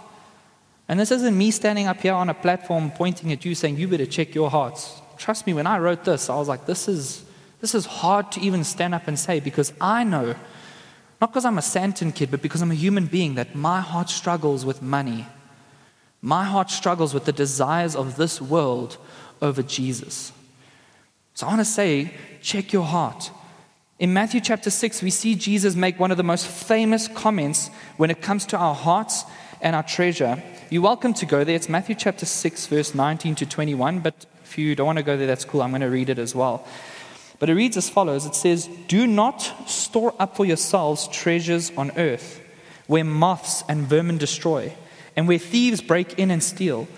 And 0.89 1.01
this 1.01 1.11
isn't 1.11 1.37
me 1.37 1.51
standing 1.51 1.89
up 1.89 2.01
here 2.01 2.15
on 2.15 2.29
a 2.29 2.35
platform 2.35 2.93
pointing 2.93 3.33
at 3.33 3.45
you 3.45 3.57
saying, 3.57 3.79
you 3.79 3.89
better 3.89 4.07
check 4.07 4.33
your 4.33 4.49
hearts. 4.49 5.03
Trust 5.19 5.45
me, 5.45 5.53
when 5.53 5.67
I 5.67 5.81
wrote 5.81 6.05
this, 6.05 6.31
I 6.31 6.37
was 6.37 6.47
like, 6.47 6.67
this 6.67 6.87
is, 6.87 7.25
this 7.61 7.75
is 7.75 7.85
hard 7.87 8.31
to 8.33 8.41
even 8.41 8.63
stand 8.63 8.95
up 8.95 9.09
and 9.09 9.19
say 9.19 9.41
because 9.41 9.73
I 9.81 10.05
know 10.05 10.37
not 11.21 11.31
because 11.31 11.45
I'm 11.45 11.59
a 11.59 11.63
Sandton 11.63 12.15
kid, 12.15 12.31
but 12.31 12.43
because 12.43 12.63
I'm 12.63 12.71
a 12.71 12.75
human 12.75 13.07
being, 13.07 13.35
that 13.37 13.55
my 13.55 13.81
heart 13.81 14.11
struggles 14.11 14.65
with 14.65 14.83
money. 14.83 15.27
My 16.21 16.45
heart 16.45 16.71
struggles 16.71 17.15
with 17.15 17.25
the 17.25 17.33
desires 17.33 17.97
of 17.97 18.17
this 18.17 18.41
world 18.41 18.99
over 19.41 19.63
Jesus. 19.63 20.33
So 21.35 21.47
I 21.47 21.51
want 21.51 21.61
to 21.61 21.65
say, 21.65 22.15
check 22.41 22.73
your 22.73 22.85
heart. 22.85 23.31
In 23.99 24.13
Matthew 24.13 24.41
chapter 24.41 24.71
6, 24.71 25.03
we 25.03 25.11
see 25.11 25.35
Jesus 25.35 25.75
make 25.75 25.99
one 25.99 26.11
of 26.11 26.17
the 26.17 26.23
most 26.23 26.47
famous 26.47 27.09
comments 27.09 27.69
when 27.97 28.11
it 28.11 28.21
comes 28.21 28.45
to 28.47 28.57
our 28.59 28.75
hearts 28.75 29.25
and 29.61 29.75
our 29.75 29.83
treasure. 29.83 30.43
You're 30.69 30.83
welcome 30.83 31.15
to 31.15 31.27
go 31.27 31.45
there. 31.45 31.57
It's 31.57 31.69
Matthew 31.69 31.95
chapter 31.95 32.27
6, 32.27 32.67
verse 32.67 32.95
19 32.95 33.35
to 33.37 33.47
21. 33.47 34.01
But 34.01 34.27
if 34.45 34.59
you 34.59 34.75
don't 34.75 34.87
want 34.87 34.99
to 34.99 35.03
go 35.03 35.17
there, 35.17 35.27
that's 35.27 35.45
cool. 35.45 35.63
I'm 35.63 35.71
going 35.71 35.81
to 35.81 35.91
read 35.91 36.11
it 36.11 36.19
as 36.19 36.35
well. 36.35 36.67
But 37.39 37.51
it 37.51 37.55
reads 37.55 37.77
as 37.77 37.89
follows 37.89 38.27
It 38.27 38.35
says, 38.35 38.69
Do 38.89 39.07
not 39.07 39.41
store 39.69 40.15
up 40.19 40.37
for 40.37 40.45
yourselves 40.45 41.09
treasures 41.09 41.71
on 41.77 41.91
earth, 41.97 42.41
where 42.87 43.05
moths 43.05 43.63
and 43.69 43.87
vermin 43.87 44.19
destroy, 44.19 44.75
and 45.17 45.29
where 45.29 45.39
thieves 45.39 45.81
break 45.81 46.19
in 46.19 46.31
and 46.31 46.43
steal. 46.43 46.89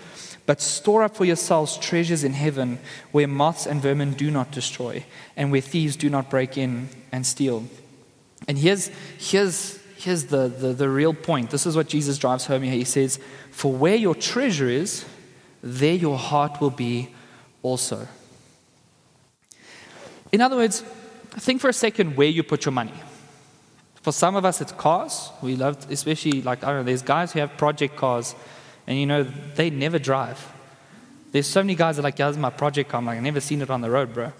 But 0.49 0.61
store 0.61 1.03
up 1.03 1.15
for 1.15 1.25
yourselves 1.25 1.77
treasures 1.77 2.23
in 2.23 2.33
heaven, 2.33 2.79
where 3.11 3.27
moths 3.27 3.67
and 3.67 3.79
vermin 3.79 4.13
do 4.13 4.31
not 4.31 4.49
destroy, 4.49 5.05
and 5.37 5.51
where 5.51 5.61
thieves 5.61 5.95
do 5.95 6.09
not 6.09 6.31
break 6.31 6.57
in 6.57 6.89
and 7.11 7.23
steal. 7.23 7.65
And 8.47 8.57
here's, 8.57 8.87
here's, 9.19 9.77
here's 9.95 10.23
the, 10.23 10.47
the, 10.47 10.73
the 10.73 10.89
real 10.89 11.13
point. 11.13 11.51
This 11.51 11.67
is 11.67 11.75
what 11.75 11.87
Jesus 11.87 12.17
drives 12.17 12.47
home 12.47 12.63
here. 12.63 12.73
He 12.73 12.83
says, 12.83 13.19
For 13.51 13.71
where 13.71 13.93
your 13.93 14.15
treasure 14.15 14.67
is, 14.67 15.05
there 15.61 15.93
your 15.93 16.17
heart 16.17 16.59
will 16.59 16.71
be 16.71 17.13
also. 17.61 18.07
In 20.31 20.41
other 20.41 20.55
words, 20.55 20.83
think 21.37 21.61
for 21.61 21.69
a 21.69 21.73
second 21.73 22.17
where 22.17 22.27
you 22.27 22.41
put 22.41 22.65
your 22.65 22.71
money. 22.71 22.95
For 24.01 24.11
some 24.11 24.35
of 24.35 24.45
us, 24.45 24.61
it's 24.61 24.71
cars. 24.71 25.29
We 25.43 25.55
love, 25.55 25.91
especially 25.91 26.41
like, 26.41 26.63
I 26.63 26.69
don't 26.69 26.77
know, 26.77 26.83
there's 26.85 27.03
guys 27.03 27.33
who 27.33 27.39
have 27.39 27.55
project 27.55 27.97
cars, 27.97 28.33
and 28.89 28.97
you 28.97 29.05
know, 29.05 29.23
they 29.55 29.69
never 29.69 29.99
drive. 29.99 30.51
There's 31.31 31.45
so 31.45 31.61
many 31.61 31.75
guys 31.75 31.95
that 31.95 32.01
are 32.01 32.03
like, 32.03 32.17
yeah, 32.17 32.27
this 32.27 32.37
is 32.37 32.41
my 32.41 32.49
project 32.49 32.89
car. 32.89 32.97
I'm 32.97 33.05
like, 33.05 33.17
I've 33.17 33.23
never 33.23 33.39
seen 33.39 33.61
it 33.61 33.69
on 33.69 33.81
the 33.81 33.89
road, 33.91 34.15
bro. 34.15 34.33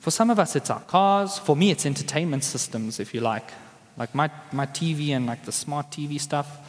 For 0.00 0.12
some 0.12 0.30
of 0.30 0.38
us, 0.38 0.54
it's 0.54 0.70
our 0.70 0.80
cars. 0.82 1.38
For 1.38 1.56
me, 1.56 1.72
it's 1.72 1.84
entertainment 1.84 2.44
systems, 2.44 3.00
if 3.00 3.12
you 3.12 3.20
like. 3.20 3.50
Like 3.96 4.14
my, 4.14 4.30
my 4.52 4.66
TV 4.66 5.08
and 5.08 5.26
like 5.26 5.44
the 5.44 5.50
smart 5.50 5.90
TV 5.90 6.20
stuff. 6.20 6.60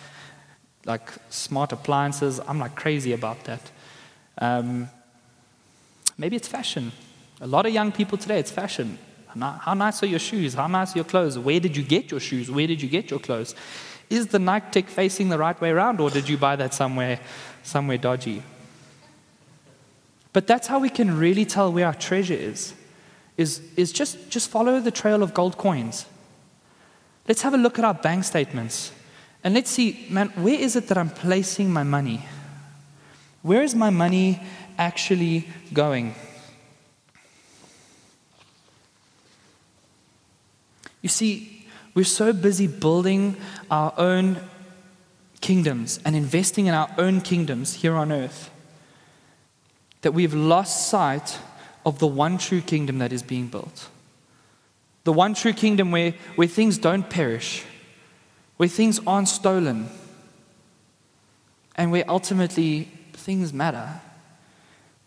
like 0.86 1.12
smart 1.30 1.72
appliances. 1.72 2.39
I'm 2.39 2.58
like 2.58 2.74
crazy 2.75 3.13
about 3.13 3.44
that. 3.44 3.72
Um, 4.39 4.89
maybe 6.18 6.36
it's 6.36 6.48
fashion. 6.48 6.92
A 7.39 7.48
lot 7.48 7.68
of 7.68 7.72
young 7.72 7.92
people 7.92 8.18
today, 8.18 8.39
it's 8.39 8.51
fashion. 8.51 8.98
How 9.27 9.75
nice 9.75 10.01
are 10.01 10.08
your 10.08 10.20
shoes? 10.20 10.56
How 10.56 10.68
nice 10.68 10.96
are 10.96 11.00
your 11.00 11.06
clothes? 11.06 11.38
Where 11.38 11.60
did 11.60 11.77
you 11.77 11.84
get 11.84 12.10
your 12.10 12.20
shoes? 12.20 12.50
Where 12.50 12.65
did 12.65 12.82
you 12.82 12.89
get 12.89 13.12
your 13.12 13.20
clothes? 13.20 13.53
Is 14.10 14.28
the 14.28 14.40
Nike 14.40 14.68
tick 14.72 14.90
facing 14.90 15.30
the 15.30 15.38
right 15.38 15.60
way 15.60 15.72
around, 15.72 16.00
or 16.00 16.10
did 16.10 16.30
you 16.30 16.38
buy 16.38 16.56
that 16.56 16.74
somewhere, 16.74 17.20
somewhere 17.64 17.98
dodgy? 17.98 18.44
But 20.34 20.48
that's 20.48 20.68
how 20.68 20.80
we 20.80 20.90
can 20.90 21.18
really 21.18 21.46
tell 21.46 21.72
where 21.72 21.86
our 21.86 21.94
treasure 21.94 22.34
is. 22.34 22.74
Is, 23.38 23.62
is 23.76 23.92
just, 23.92 24.30
just 24.30 24.50
follow 24.50 24.80
the 24.80 24.92
trail 24.92 25.24
of 25.24 25.34
gold 25.34 25.58
coins. 25.58 26.06
Let's 27.28 27.42
have 27.42 27.54
a 27.54 27.58
look 27.58 27.80
at 27.80 27.86
our 27.86 27.94
bank 27.94 28.24
statements. 28.26 28.92
And 29.44 29.54
let's 29.54 29.70
see, 29.70 30.06
man, 30.10 30.30
where 30.30 30.60
is 30.60 30.76
it 30.76 30.88
that 30.88 30.98
I'm 30.98 31.10
placing 31.10 31.72
my 31.72 31.84
money? 31.84 32.26
Where 33.42 33.64
is 33.64 33.76
my 33.76 33.90
money 33.90 34.42
actually 34.78 35.48
going? 35.74 36.16
You 41.02 41.10
see, 41.10 41.53
we're 41.94 42.04
so 42.04 42.34
busy 42.34 42.68
building 42.68 43.38
our 43.70 43.94
own 43.98 44.38
kingdoms 45.42 46.00
and 46.06 46.16
investing 46.16 46.68
in 46.68 46.74
our 46.74 46.90
own 46.98 47.22
kingdoms 47.22 47.76
here 47.76 47.96
on 47.96 48.12
earth 48.12 48.50
that 50.02 50.14
we've 50.14 50.34
lost 50.34 50.90
sight 50.90 51.40
of 51.86 52.00
the 52.00 52.08
one 52.08 52.38
true 52.38 52.62
kingdom 52.62 53.00
that 53.00 53.12
is 53.12 53.24
being 53.24 53.48
built. 53.48 53.90
The 55.04 55.14
one 55.14 55.34
true 55.34 55.54
kingdom 55.54 55.92
where, 55.92 56.14
where 56.36 56.48
things 56.48 56.78
don't 56.78 57.10
perish, 57.10 57.64
where 58.58 58.70
things 58.70 59.00
aren't 59.06 59.28
stolen, 59.28 59.90
and 61.76 61.92
where 61.92 62.06
ultimately 62.08 62.90
things 63.14 63.52
matter. 63.52 64.00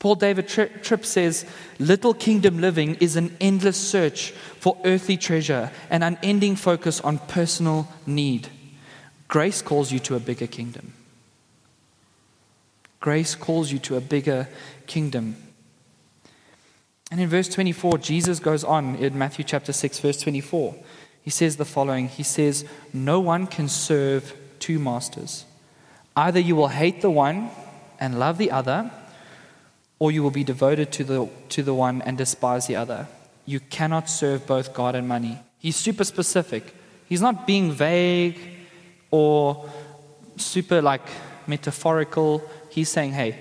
Paul 0.07 0.15
David 0.15 0.47
Tripp 0.47 1.05
says, 1.05 1.45
Little 1.81 2.15
kingdom 2.15 2.61
living 2.61 2.95
is 3.01 3.17
an 3.17 3.37
endless 3.41 3.77
search 3.77 4.31
for 4.31 4.79
earthly 4.85 5.17
treasure, 5.17 5.73
an 5.91 6.05
unending 6.05 6.55
focus 6.55 7.01
on 7.01 7.19
personal 7.19 7.89
need. 8.07 8.47
Grace 9.27 9.63
calls 9.63 9.91
you 9.91 9.99
to 9.99 10.15
a 10.15 10.21
bigger 10.21 10.47
kingdom. 10.47 10.93
Grace 13.01 13.35
calls 13.35 13.73
you 13.73 13.81
to 13.81 13.97
a 13.97 14.01
bigger 14.01 14.47
kingdom. 14.87 15.35
And 17.11 17.21
in 17.21 17.29
verse 17.29 17.49
24, 17.49 17.99
Jesus 17.99 18.39
goes 18.39 18.63
on 18.63 18.95
in 18.95 19.19
Matthew 19.19 19.45
chapter 19.45 19.73
6, 19.73 19.99
verse 19.99 20.21
24. 20.21 20.77
He 21.21 21.31
says 21.31 21.57
the 21.57 21.65
following 21.65 22.07
He 22.07 22.23
says, 22.23 22.65
No 22.93 23.19
one 23.19 23.49
can 23.49 23.67
serve 23.67 24.37
two 24.61 24.79
masters. 24.79 25.47
Either 26.15 26.39
you 26.39 26.55
will 26.55 26.69
hate 26.69 27.01
the 27.01 27.11
one 27.11 27.51
and 27.99 28.21
love 28.21 28.39
the 28.39 28.53
other, 28.53 28.93
or 29.99 30.11
you 30.11 30.23
will 30.23 30.31
be 30.31 30.45
devoted 30.45 30.93
to 30.93 31.05
the, 31.05 31.29
to 31.49 31.63
the 31.63 31.75
one 31.75 32.03
and 32.03 32.19
despise 32.19 32.67
the 32.67 32.77
other. 32.77 33.09
You 33.45 33.61
cannot 33.61 34.09
serve 34.11 34.47
both 34.47 34.75
God 34.75 34.95
and 34.95 35.09
money. 35.09 35.39
He's 35.59 35.77
super 35.77 36.05
specific. 36.05 36.75
He's 37.09 37.21
not 37.21 37.47
being 37.47 37.73
vague 37.73 38.39
or 39.11 39.69
super 40.37 40.83
like 40.83 41.09
metaphorical. 41.47 42.43
He's 42.69 42.89
saying, 42.89 43.13
hey, 43.13 43.39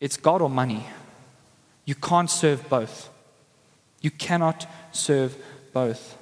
it's 0.00 0.16
God 0.16 0.42
or 0.42 0.50
money. 0.50 0.86
You 1.84 1.94
can't 1.94 2.30
serve 2.30 2.68
both. 2.68 3.10
You 4.00 4.10
cannot 4.10 4.66
serve 4.92 5.36
both. 5.72 6.16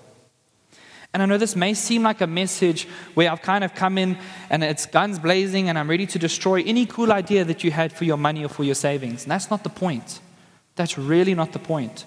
And 1.14 1.22
I 1.22 1.26
know 1.26 1.38
this 1.38 1.56
may 1.56 1.74
seem 1.74 2.02
like 2.02 2.20
a 2.20 2.26
message 2.26 2.86
where 3.14 3.30
I've 3.30 3.42
kind 3.42 3.64
of 3.64 3.74
come 3.74 3.96
in 3.96 4.18
and 4.50 4.62
it's 4.62 4.84
guns 4.84 5.18
blazing 5.18 5.68
and 5.68 5.78
I'm 5.78 5.88
ready 5.88 6.06
to 6.06 6.18
destroy 6.18 6.62
any 6.62 6.84
cool 6.84 7.12
idea 7.12 7.44
that 7.44 7.64
you 7.64 7.70
had 7.70 7.92
for 7.92 8.04
your 8.04 8.18
money 8.18 8.44
or 8.44 8.48
for 8.48 8.62
your 8.62 8.74
savings. 8.74 9.22
And 9.22 9.30
that's 9.30 9.50
not 9.50 9.62
the 9.62 9.70
point. 9.70 10.20
That's 10.76 10.98
really 10.98 11.34
not 11.34 11.52
the 11.52 11.58
point. 11.58 12.04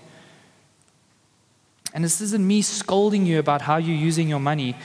And 1.93 2.03
this 2.03 2.21
isn't 2.21 2.45
me 2.45 2.61
scolding 2.61 3.25
you 3.25 3.39
about 3.39 3.63
how 3.63 3.77
you're 3.77 3.97
using 3.97 4.29
your 4.29 4.39
money, 4.39 4.77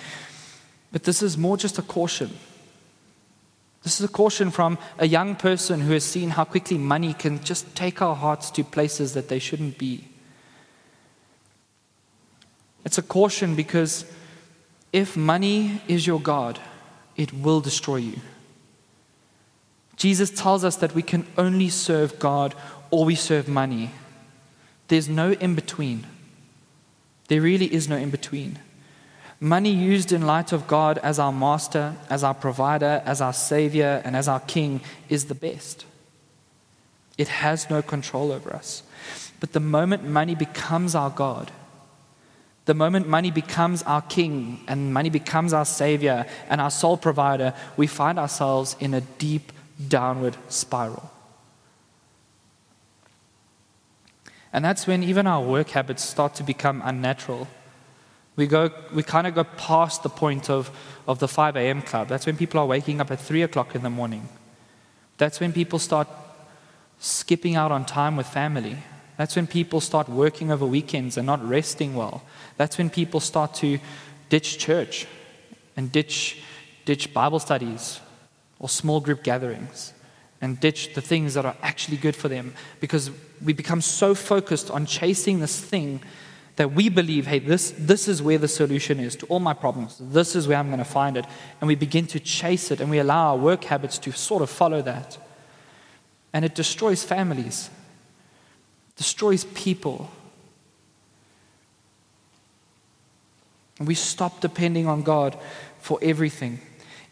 but 0.90 1.04
this 1.04 1.22
is 1.22 1.36
more 1.38 1.56
just 1.56 1.78
a 1.78 1.82
caution. 1.82 2.30
This 3.82 4.00
is 4.00 4.06
a 4.06 4.12
caution 4.12 4.50
from 4.50 4.78
a 4.98 5.06
young 5.06 5.36
person 5.36 5.82
who 5.82 5.92
has 5.92 6.02
seen 6.02 6.30
how 6.30 6.44
quickly 6.44 6.78
money 6.78 7.14
can 7.14 7.44
just 7.44 7.76
take 7.76 8.02
our 8.02 8.16
hearts 8.16 8.50
to 8.52 8.64
places 8.64 9.14
that 9.14 9.28
they 9.28 9.38
shouldn't 9.38 9.78
be. 9.78 10.08
It's 12.86 12.98
a 12.98 13.02
caution 13.02 13.56
because 13.56 14.04
if 14.92 15.16
money 15.16 15.82
is 15.88 16.06
your 16.06 16.20
God, 16.20 16.60
it 17.16 17.32
will 17.32 17.60
destroy 17.60 17.96
you. 17.96 18.20
Jesus 19.96 20.30
tells 20.30 20.62
us 20.62 20.76
that 20.76 20.94
we 20.94 21.02
can 21.02 21.26
only 21.36 21.68
serve 21.68 22.20
God 22.20 22.54
or 22.92 23.04
we 23.04 23.16
serve 23.16 23.48
money. 23.48 23.90
There's 24.86 25.08
no 25.08 25.32
in 25.32 25.56
between. 25.56 26.06
There 27.26 27.40
really 27.40 27.74
is 27.74 27.88
no 27.88 27.96
in 27.96 28.10
between. 28.10 28.60
Money 29.40 29.72
used 29.72 30.12
in 30.12 30.22
light 30.22 30.52
of 30.52 30.68
God 30.68 30.98
as 30.98 31.18
our 31.18 31.32
master, 31.32 31.96
as 32.08 32.22
our 32.22 32.34
provider, 32.34 33.02
as 33.04 33.20
our 33.20 33.32
savior, 33.32 34.00
and 34.04 34.14
as 34.14 34.28
our 34.28 34.40
king 34.40 34.80
is 35.08 35.24
the 35.24 35.34
best. 35.34 35.84
It 37.18 37.28
has 37.28 37.68
no 37.68 37.82
control 37.82 38.30
over 38.30 38.54
us. 38.54 38.84
But 39.40 39.54
the 39.54 39.60
moment 39.60 40.04
money 40.04 40.36
becomes 40.36 40.94
our 40.94 41.10
God, 41.10 41.50
the 42.66 42.74
moment 42.74 43.08
money 43.08 43.30
becomes 43.30 43.82
our 43.84 44.02
king 44.02 44.60
and 44.68 44.92
money 44.92 45.10
becomes 45.10 45.52
our 45.52 45.64
savior 45.64 46.26
and 46.48 46.60
our 46.60 46.70
sole 46.70 46.96
provider, 46.96 47.54
we 47.76 47.86
find 47.86 48.18
ourselves 48.18 48.76
in 48.78 48.94
a 48.94 49.00
deep 49.00 49.52
downward 49.88 50.36
spiral. 50.48 51.10
And 54.52 54.64
that's 54.64 54.86
when 54.86 55.02
even 55.02 55.26
our 55.26 55.42
work 55.42 55.70
habits 55.70 56.04
start 56.04 56.34
to 56.36 56.42
become 56.42 56.82
unnatural 56.84 57.48
we, 58.36 58.46
go, 58.46 58.70
we 58.92 59.02
kind 59.02 59.26
of 59.26 59.34
go 59.34 59.44
past 59.44 60.02
the 60.02 60.10
point 60.10 60.50
of, 60.50 60.70
of 61.08 61.18
the 61.18 61.28
5 61.28 61.56
a.m. 61.56 61.82
club. 61.82 62.08
That's 62.08 62.26
when 62.26 62.36
people 62.36 62.60
are 62.60 62.66
waking 62.66 63.00
up 63.00 63.10
at 63.10 63.18
3 63.18 63.42
o'clock 63.42 63.74
in 63.74 63.82
the 63.82 63.90
morning. 63.90 64.28
That's 65.16 65.40
when 65.40 65.52
people 65.52 65.78
start 65.78 66.06
skipping 66.98 67.56
out 67.56 67.72
on 67.72 67.86
time 67.86 68.16
with 68.16 68.26
family. 68.26 68.76
That's 69.16 69.36
when 69.36 69.46
people 69.46 69.80
start 69.80 70.08
working 70.08 70.50
over 70.50 70.66
weekends 70.66 71.16
and 71.16 71.26
not 71.26 71.46
resting 71.46 71.94
well. 71.94 72.22
That's 72.56 72.78
when 72.78 72.90
people 72.90 73.20
start 73.20 73.54
to 73.54 73.78
ditch 74.28 74.58
church 74.58 75.06
and 75.76 75.90
ditch, 75.90 76.42
ditch 76.84 77.14
Bible 77.14 77.38
studies 77.38 78.00
or 78.58 78.68
small 78.68 79.00
group 79.00 79.22
gatherings 79.22 79.92
and 80.40 80.60
ditch 80.60 80.94
the 80.94 81.00
things 81.00 81.34
that 81.34 81.46
are 81.46 81.56
actually 81.62 81.96
good 81.96 82.14
for 82.14 82.28
them 82.28 82.54
because 82.80 83.10
we 83.42 83.52
become 83.52 83.80
so 83.80 84.14
focused 84.14 84.70
on 84.70 84.86
chasing 84.86 85.40
this 85.40 85.60
thing 85.60 86.00
that 86.56 86.72
we 86.72 86.88
believe, 86.88 87.26
hey, 87.26 87.38
this, 87.38 87.72
this 87.76 88.08
is 88.08 88.22
where 88.22 88.38
the 88.38 88.48
solution 88.48 88.98
is 88.98 89.14
to 89.16 89.26
all 89.26 89.40
my 89.40 89.52
problems. 89.52 89.98
This 90.00 90.34
is 90.34 90.48
where 90.48 90.56
I'm 90.56 90.68
going 90.68 90.78
to 90.78 90.84
find 90.84 91.16
it. 91.16 91.26
And 91.60 91.68
we 91.68 91.74
begin 91.74 92.06
to 92.08 92.20
chase 92.20 92.70
it 92.70 92.80
and 92.80 92.90
we 92.90 92.98
allow 92.98 93.32
our 93.32 93.36
work 93.36 93.64
habits 93.64 93.98
to 93.98 94.12
sort 94.12 94.42
of 94.42 94.48
follow 94.48 94.80
that. 94.82 95.18
And 96.32 96.44
it 96.44 96.54
destroys 96.54 97.04
families, 97.04 97.70
destroys 98.96 99.44
people. 99.44 100.10
And 103.78 103.86
we 103.86 103.94
stop 103.94 104.40
depending 104.40 104.86
on 104.86 105.02
God 105.02 105.38
for 105.80 105.98
everything, 106.02 106.60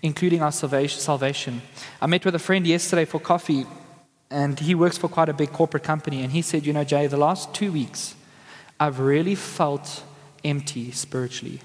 including 0.03 0.43
our 0.43 0.53
salvation. 0.53 1.63
I 2.01 2.07
met 2.07 2.25
with 2.25 2.35
a 2.35 2.39
friend 2.39 2.67
yesterday 2.67 3.05
for 3.05 3.21
coffee, 3.21 3.67
and 4.31 4.59
he 4.59 4.75
works 4.75 4.99
for 4.99 5.09
quite 5.09 5.29
a 5.29 5.35
big 5.35 5.53
corporate 5.53 5.85
company. 5.85 6.23
And 6.23 6.33
he 6.33 6.43
said, 6.43 6.67
You 6.67 6.73
know, 6.73 6.85
Jay, 6.85 7.07
the 7.07 7.17
last 7.17 7.55
two 7.55 7.71
weeks, 7.71 8.15
I've 8.81 8.99
really 8.99 9.35
felt 9.35 10.03
empty 10.45 10.91
spiritually. 10.91 11.61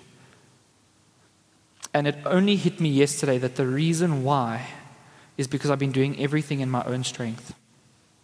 And 1.94 2.08
it 2.08 2.18
only 2.26 2.56
hit 2.56 2.80
me 2.80 2.90
yesterday 2.90 3.38
that 3.40 3.56
the 3.56 3.66
reason 3.66 4.24
why 4.24 4.68
is 5.38 5.48
because 5.48 5.72
I've 5.72 5.80
been 5.80 5.92
doing 5.92 6.20
everything 6.20 6.60
in 6.60 6.70
my 6.70 6.84
own 6.84 7.04
strength. 7.04 7.56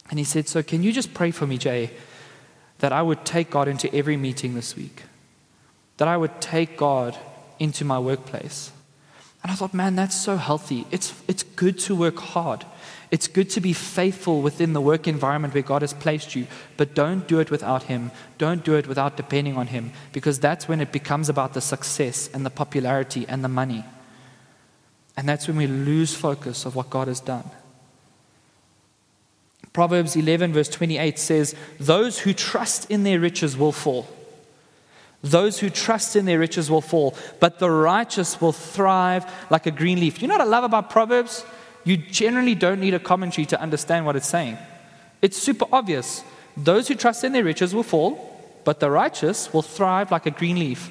And 0.09 0.19
he 0.19 0.25
said, 0.25 0.47
So 0.47 0.61
can 0.61 0.83
you 0.83 0.91
just 0.91 1.13
pray 1.13 1.31
for 1.31 1.47
me, 1.47 1.57
Jay, 1.57 1.91
that 2.79 2.91
I 2.91 3.01
would 3.01 3.25
take 3.25 3.49
God 3.49 3.67
into 3.67 3.93
every 3.93 4.17
meeting 4.17 4.53
this 4.53 4.75
week? 4.75 5.03
That 5.97 6.07
I 6.07 6.17
would 6.17 6.41
take 6.41 6.77
God 6.77 7.17
into 7.59 7.85
my 7.85 7.99
workplace. 7.99 8.71
And 9.45 9.51
I 9.51 9.55
thought, 9.55 9.75
man, 9.75 9.95
that's 9.95 10.19
so 10.19 10.37
healthy. 10.37 10.87
It's, 10.89 11.13
it's 11.27 11.43
good 11.43 11.77
to 11.81 11.95
work 11.95 12.17
hard. 12.17 12.65
It's 13.11 13.27
good 13.27 13.49
to 13.51 13.61
be 13.61 13.73
faithful 13.73 14.41
within 14.41 14.73
the 14.73 14.81
work 14.81 15.07
environment 15.07 15.53
where 15.53 15.61
God 15.61 15.83
has 15.83 15.93
placed 15.93 16.35
you, 16.35 16.47
but 16.77 16.95
don't 16.95 17.27
do 17.27 17.39
it 17.39 17.51
without 17.51 17.83
Him. 17.83 18.09
Don't 18.39 18.65
do 18.65 18.73
it 18.73 18.87
without 18.87 19.17
depending 19.17 19.55
on 19.55 19.67
Him, 19.67 19.91
because 20.13 20.39
that's 20.39 20.67
when 20.67 20.81
it 20.81 20.91
becomes 20.91 21.29
about 21.29 21.53
the 21.53 21.61
success 21.61 22.27
and 22.33 22.43
the 22.43 22.49
popularity 22.49 23.25
and 23.27 23.43
the 23.43 23.47
money. 23.47 23.85
And 25.15 25.29
that's 25.29 25.47
when 25.47 25.57
we 25.57 25.67
lose 25.67 26.15
focus 26.15 26.65
of 26.65 26.75
what 26.75 26.89
God 26.89 27.07
has 27.07 27.19
done. 27.19 27.49
Proverbs 29.75 30.15
11, 30.15 30.53
verse 30.53 30.69
28 30.69 31.19
says, 31.19 31.53
Those 31.81 32.19
who 32.19 32.31
trust 32.31 32.89
in 32.89 33.03
their 33.03 33.19
riches 33.19 33.57
will 33.57 33.73
fall. 33.73 34.07
Those 35.21 35.59
who 35.59 35.69
trust 35.69 36.15
in 36.15 36.23
their 36.23 36.39
riches 36.39 36.71
will 36.71 36.79
fall, 36.79 37.13
but 37.41 37.59
the 37.59 37.69
righteous 37.69 38.39
will 38.39 38.53
thrive 38.53 39.29
like 39.49 39.65
a 39.65 39.71
green 39.71 39.99
leaf. 39.99 40.21
You 40.21 40.29
know 40.29 40.35
what 40.35 40.39
I 40.39 40.45
love 40.45 40.63
about 40.63 40.89
Proverbs? 40.89 41.43
You 41.83 41.97
generally 41.97 42.55
don't 42.55 42.79
need 42.79 42.93
a 42.93 42.99
commentary 42.99 43.45
to 43.47 43.59
understand 43.59 44.05
what 44.05 44.15
it's 44.15 44.29
saying. 44.29 44.57
It's 45.21 45.35
super 45.35 45.65
obvious. 45.73 46.23
Those 46.55 46.87
who 46.87 46.95
trust 46.95 47.25
in 47.25 47.33
their 47.33 47.43
riches 47.43 47.75
will 47.75 47.83
fall, 47.83 48.13
but 48.63 48.79
the 48.79 48.89
righteous 48.89 49.51
will 49.51 49.61
thrive 49.61 50.09
like 50.09 50.25
a 50.25 50.31
green 50.31 50.57
leaf. 50.57 50.89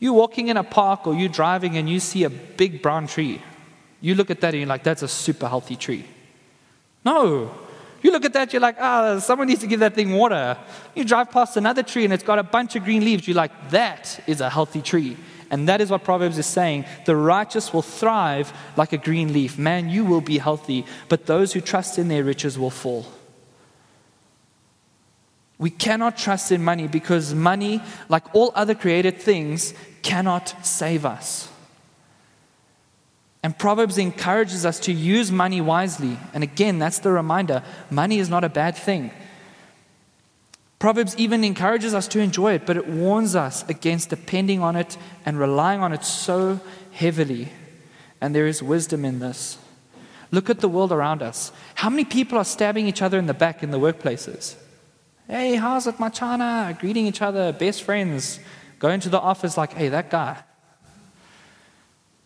You're 0.00 0.14
walking 0.14 0.48
in 0.48 0.56
a 0.56 0.64
park 0.64 1.06
or 1.06 1.14
you're 1.14 1.28
driving 1.28 1.76
and 1.76 1.88
you 1.88 2.00
see 2.00 2.24
a 2.24 2.30
big 2.30 2.82
brown 2.82 3.06
tree. 3.06 3.40
You 4.00 4.16
look 4.16 4.30
at 4.32 4.40
that 4.40 4.52
and 4.52 4.62
you're 4.62 4.68
like, 4.68 4.82
that's 4.82 5.02
a 5.02 5.08
super 5.08 5.46
healthy 5.46 5.76
tree. 5.76 6.06
No, 7.04 7.54
you 8.04 8.12
look 8.12 8.24
at 8.24 8.32
that, 8.34 8.52
you're 8.52 8.62
like, 8.62 8.76
ah, 8.78 9.14
oh, 9.14 9.18
someone 9.18 9.48
needs 9.48 9.60
to 9.60 9.66
give 9.66 9.80
that 9.80 9.94
thing 9.94 10.12
water. 10.12 10.56
You 10.94 11.04
drive 11.04 11.30
past 11.30 11.56
another 11.56 11.82
tree 11.82 12.04
and 12.04 12.12
it's 12.12 12.22
got 12.22 12.38
a 12.38 12.42
bunch 12.42 12.76
of 12.76 12.84
green 12.84 13.04
leaves. 13.04 13.26
You're 13.26 13.36
like, 13.36 13.70
that 13.70 14.20
is 14.26 14.40
a 14.40 14.48
healthy 14.48 14.82
tree. 14.82 15.16
And 15.50 15.68
that 15.68 15.80
is 15.80 15.90
what 15.90 16.04
Proverbs 16.04 16.38
is 16.38 16.46
saying. 16.46 16.84
The 17.06 17.16
righteous 17.16 17.72
will 17.72 17.82
thrive 17.82 18.52
like 18.76 18.92
a 18.92 18.98
green 18.98 19.32
leaf. 19.32 19.58
Man, 19.58 19.88
you 19.88 20.04
will 20.04 20.20
be 20.20 20.38
healthy, 20.38 20.84
but 21.08 21.26
those 21.26 21.52
who 21.52 21.60
trust 21.60 21.98
in 21.98 22.08
their 22.08 22.22
riches 22.22 22.58
will 22.58 22.70
fall. 22.70 23.06
We 25.56 25.70
cannot 25.70 26.16
trust 26.16 26.52
in 26.52 26.62
money 26.62 26.86
because 26.86 27.34
money, 27.34 27.82
like 28.08 28.32
all 28.34 28.52
other 28.54 28.74
created 28.74 29.20
things, 29.20 29.74
cannot 30.02 30.54
save 30.64 31.04
us. 31.04 31.48
And 33.42 33.56
Proverbs 33.56 33.98
encourages 33.98 34.66
us 34.66 34.80
to 34.80 34.92
use 34.92 35.30
money 35.30 35.60
wisely. 35.60 36.18
And 36.34 36.42
again, 36.42 36.78
that's 36.78 36.98
the 36.98 37.12
reminder 37.12 37.62
money 37.90 38.18
is 38.18 38.28
not 38.28 38.44
a 38.44 38.48
bad 38.48 38.76
thing. 38.76 39.10
Proverbs 40.78 41.16
even 41.16 41.42
encourages 41.42 41.92
us 41.92 42.06
to 42.08 42.20
enjoy 42.20 42.54
it, 42.54 42.66
but 42.66 42.76
it 42.76 42.86
warns 42.86 43.34
us 43.34 43.68
against 43.68 44.10
depending 44.10 44.62
on 44.62 44.76
it 44.76 44.96
and 45.26 45.38
relying 45.38 45.80
on 45.80 45.92
it 45.92 46.04
so 46.04 46.60
heavily. 46.92 47.48
And 48.20 48.34
there 48.34 48.46
is 48.46 48.62
wisdom 48.62 49.04
in 49.04 49.18
this. 49.18 49.58
Look 50.30 50.50
at 50.50 50.60
the 50.60 50.68
world 50.68 50.92
around 50.92 51.22
us. 51.22 51.52
How 51.76 51.90
many 51.90 52.04
people 52.04 52.38
are 52.38 52.44
stabbing 52.44 52.86
each 52.86 53.02
other 53.02 53.18
in 53.18 53.26
the 53.26 53.34
back 53.34 53.62
in 53.62 53.70
the 53.70 53.78
workplaces? 53.78 54.56
Hey, 55.26 55.56
how's 55.56 55.86
it, 55.86 55.96
Machana? 55.96 56.78
Greeting 56.78 57.06
each 57.06 57.22
other, 57.22 57.52
best 57.52 57.82
friends. 57.82 58.38
Going 58.78 59.00
to 59.00 59.08
the 59.08 59.20
office 59.20 59.56
like, 59.56 59.72
hey, 59.72 59.88
that 59.88 60.10
guy. 60.10 60.42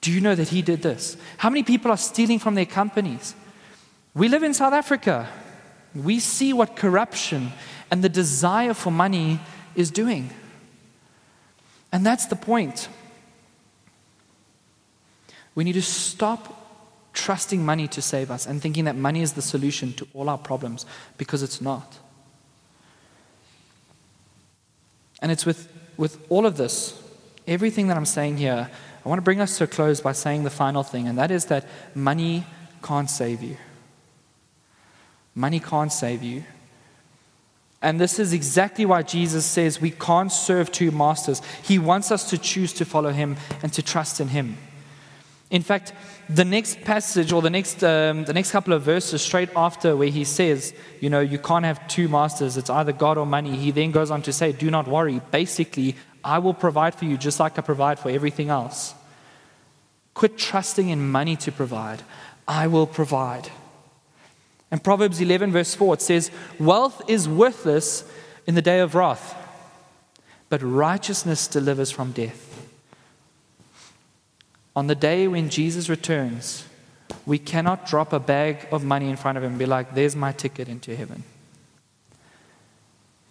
Do 0.02 0.12
you 0.12 0.20
know 0.20 0.34
that 0.34 0.48
he 0.48 0.60
did 0.62 0.82
this? 0.82 1.16
How 1.38 1.48
many 1.48 1.62
people 1.62 1.90
are 1.90 1.96
stealing 1.96 2.38
from 2.38 2.54
their 2.54 2.66
companies? 2.66 3.34
We 4.14 4.28
live 4.28 4.42
in 4.42 4.52
South 4.52 4.72
Africa. 4.74 5.28
We 5.94 6.18
see 6.18 6.52
what 6.52 6.76
corruption 6.76 7.52
and 7.90 8.02
the 8.02 8.08
desire 8.08 8.74
for 8.74 8.90
money 8.90 9.40
is 9.74 9.90
doing. 9.90 10.30
And 11.92 12.04
that's 12.04 12.26
the 12.26 12.36
point. 12.36 12.88
We 15.54 15.64
need 15.64 15.74
to 15.74 15.82
stop 15.82 16.58
trusting 17.12 17.64
money 17.64 17.86
to 17.88 18.02
save 18.02 18.30
us 18.30 18.46
and 18.46 18.60
thinking 18.60 18.84
that 18.84 18.96
money 18.96 19.22
is 19.22 19.34
the 19.34 19.42
solution 19.42 19.92
to 19.92 20.08
all 20.14 20.28
our 20.28 20.38
problems 20.38 20.84
because 21.16 21.42
it's 21.42 21.60
not. 21.60 21.98
And 25.20 25.30
it's 25.30 25.46
with, 25.46 25.70
with 25.96 26.18
all 26.28 26.46
of 26.46 26.56
this, 26.56 27.00
everything 27.46 27.86
that 27.88 27.96
I'm 27.96 28.06
saying 28.06 28.38
here, 28.38 28.68
I 29.04 29.08
want 29.08 29.18
to 29.18 29.22
bring 29.22 29.40
us 29.40 29.58
to 29.58 29.64
a 29.64 29.66
close 29.66 30.00
by 30.00 30.12
saying 30.12 30.44
the 30.44 30.50
final 30.50 30.82
thing, 30.82 31.08
and 31.08 31.18
that 31.18 31.30
is 31.30 31.46
that 31.46 31.66
money 31.94 32.44
can't 32.82 33.10
save 33.10 33.42
you. 33.42 33.56
Money 35.34 35.60
can't 35.60 35.92
save 35.92 36.22
you. 36.22 36.44
And 37.80 38.00
this 38.00 38.20
is 38.20 38.32
exactly 38.32 38.86
why 38.86 39.02
Jesus 39.02 39.44
says 39.44 39.80
we 39.80 39.90
can't 39.90 40.30
serve 40.30 40.70
two 40.70 40.92
masters. 40.92 41.42
He 41.64 41.80
wants 41.80 42.12
us 42.12 42.30
to 42.30 42.38
choose 42.38 42.72
to 42.74 42.84
follow 42.84 43.10
him 43.10 43.36
and 43.62 43.72
to 43.72 43.82
trust 43.82 44.20
in 44.20 44.28
him. 44.28 44.56
In 45.50 45.62
fact, 45.62 45.92
the 46.30 46.44
next 46.44 46.80
passage 46.82 47.32
or 47.32 47.42
the 47.42 47.50
next, 47.50 47.82
um, 47.82 48.24
the 48.24 48.32
next 48.32 48.52
couple 48.52 48.72
of 48.72 48.82
verses 48.82 49.20
straight 49.20 49.50
after 49.56 49.96
where 49.96 50.08
he 50.08 50.24
says, 50.24 50.72
you 51.00 51.10
know, 51.10 51.20
you 51.20 51.38
can't 51.38 51.64
have 51.64 51.86
two 51.88 52.08
masters, 52.08 52.56
it's 52.56 52.70
either 52.70 52.92
God 52.92 53.18
or 53.18 53.26
money, 53.26 53.56
he 53.56 53.70
then 53.70 53.90
goes 53.90 54.10
on 54.10 54.22
to 54.22 54.32
say, 54.32 54.52
do 54.52 54.70
not 54.70 54.86
worry. 54.86 55.20
Basically, 55.30 55.96
I 56.24 56.38
will 56.38 56.54
provide 56.54 56.94
for 56.94 57.04
you 57.04 57.16
just 57.16 57.40
like 57.40 57.58
I 57.58 57.62
provide 57.62 57.98
for 57.98 58.10
everything 58.10 58.48
else. 58.48 58.94
Quit 60.14 60.38
trusting 60.38 60.88
in 60.88 61.10
money 61.10 61.36
to 61.36 61.52
provide. 61.52 62.02
I 62.46 62.66
will 62.66 62.86
provide. 62.86 63.50
And 64.70 64.82
Proverbs 64.82 65.20
11, 65.20 65.52
verse 65.52 65.74
4, 65.74 65.94
it 65.94 66.02
says, 66.02 66.30
Wealth 66.58 67.02
is 67.08 67.28
worthless 67.28 68.04
in 68.46 68.54
the 68.54 68.62
day 68.62 68.80
of 68.80 68.94
wrath, 68.94 69.36
but 70.48 70.62
righteousness 70.62 71.46
delivers 71.46 71.90
from 71.90 72.12
death. 72.12 72.48
On 74.74 74.86
the 74.86 74.94
day 74.94 75.28
when 75.28 75.50
Jesus 75.50 75.88
returns, 75.88 76.64
we 77.26 77.38
cannot 77.38 77.86
drop 77.86 78.12
a 78.12 78.18
bag 78.18 78.66
of 78.72 78.82
money 78.84 79.10
in 79.10 79.16
front 79.16 79.36
of 79.36 79.44
him 79.44 79.52
and 79.52 79.58
be 79.58 79.66
like, 79.66 79.94
There's 79.94 80.16
my 80.16 80.32
ticket 80.32 80.68
into 80.68 80.96
heaven. 80.96 81.24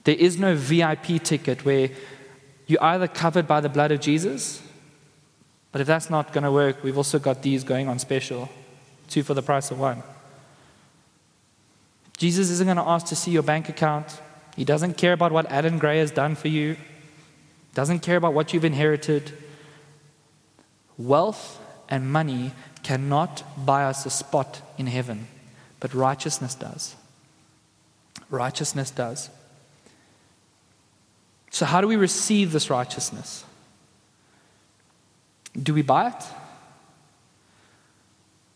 There 0.04 0.15
is 0.15 0.38
no 0.38 0.56
VIP 0.56 1.23
ticket 1.23 1.65
where 1.65 1.89
you're 2.72 2.84
either 2.84 3.08
covered 3.08 3.48
by 3.48 3.60
the 3.60 3.70
blood 3.70 3.92
of 3.92 4.00
Jesus, 4.00 4.62
but 5.72 5.82
if 5.82 5.88
that's 5.88 6.10
not 6.10 6.34
going 6.34 6.44
to 6.44 6.52
work, 6.52 6.84
we've 6.84 6.98
also 6.98 7.20
got 7.20 7.42
these 7.42 7.64
going 7.64 7.88
on 7.88 8.00
special 8.00 8.50
two 9.10 9.24
for 9.24 9.34
the 9.34 9.42
price 9.42 9.72
of 9.72 9.80
one. 9.80 10.02
Jesus 12.18 12.50
isn't 12.50 12.66
going 12.66 12.78
to 12.78 12.88
ask 12.88 13.08
to 13.08 13.16
see 13.16 13.32
your 13.32 13.44
bank 13.44 13.68
account. 13.68 14.22
He 14.56 14.64
doesn't 14.64 14.96
care 14.96 15.12
about 15.12 15.34
what 15.34 15.52
Adam 15.52 15.80
Gray 15.80 16.00
has 16.00 16.12
done 16.12 16.36
for 16.36 16.48
you, 16.48 16.78
doesn't 17.74 18.00
care 18.00 18.16
about 18.16 18.34
what 18.34 18.54
you've 18.54 18.64
inherited. 18.64 19.34
Wealth 20.98 21.60
and 21.90 22.10
money 22.10 22.54
cannot 22.84 23.44
buy 23.66 23.84
us 23.84 24.06
a 24.06 24.10
spot 24.10 24.62
in 24.78 24.88
heaven, 24.88 25.28
but 25.82 25.94
righteousness 25.94 26.56
does. 26.56 26.96
Righteousness 28.30 28.92
does. 28.92 29.30
So, 31.52 31.66
how 31.66 31.82
do 31.82 31.88
we 31.88 31.98
receive 31.98 32.54
this 32.54 32.70
righteousness? 32.70 33.44
Do 35.62 35.74
we 35.74 35.82
buy 35.82 36.08
it? 36.08 36.24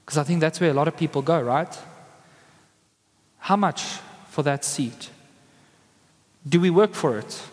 Because 0.05 0.17
I 0.17 0.23
think 0.23 0.39
that's 0.39 0.61
where 0.61 0.71
a 0.71 0.73
lot 0.73 0.87
of 0.87 0.95
people 0.95 1.21
go, 1.21 1.39
right? 1.41 1.77
How 3.39 3.57
much 3.57 3.83
for 4.29 4.43
that 4.43 4.63
seat? 4.63 5.09
Do 6.47 6.61
we 6.61 6.69
work 6.69 6.93
for 6.93 7.19
it? 7.19 7.43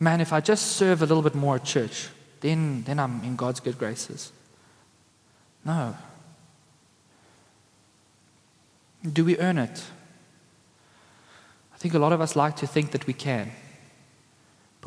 Man, 0.00 0.20
if 0.20 0.32
I 0.32 0.40
just 0.40 0.72
serve 0.72 1.02
a 1.02 1.06
little 1.06 1.22
bit 1.22 1.34
more 1.34 1.56
at 1.56 1.64
church, 1.64 2.08
then, 2.40 2.82
then 2.82 2.98
I'm 2.98 3.22
in 3.22 3.36
God's 3.36 3.60
good 3.60 3.78
graces. 3.78 4.32
No. 5.64 5.96
Do 9.12 9.24
we 9.24 9.38
earn 9.38 9.58
it? 9.58 9.84
I 11.72 11.78
think 11.78 11.94
a 11.94 11.98
lot 11.98 12.12
of 12.12 12.20
us 12.20 12.34
like 12.34 12.56
to 12.56 12.66
think 12.66 12.90
that 12.90 13.06
we 13.06 13.12
can. 13.12 13.52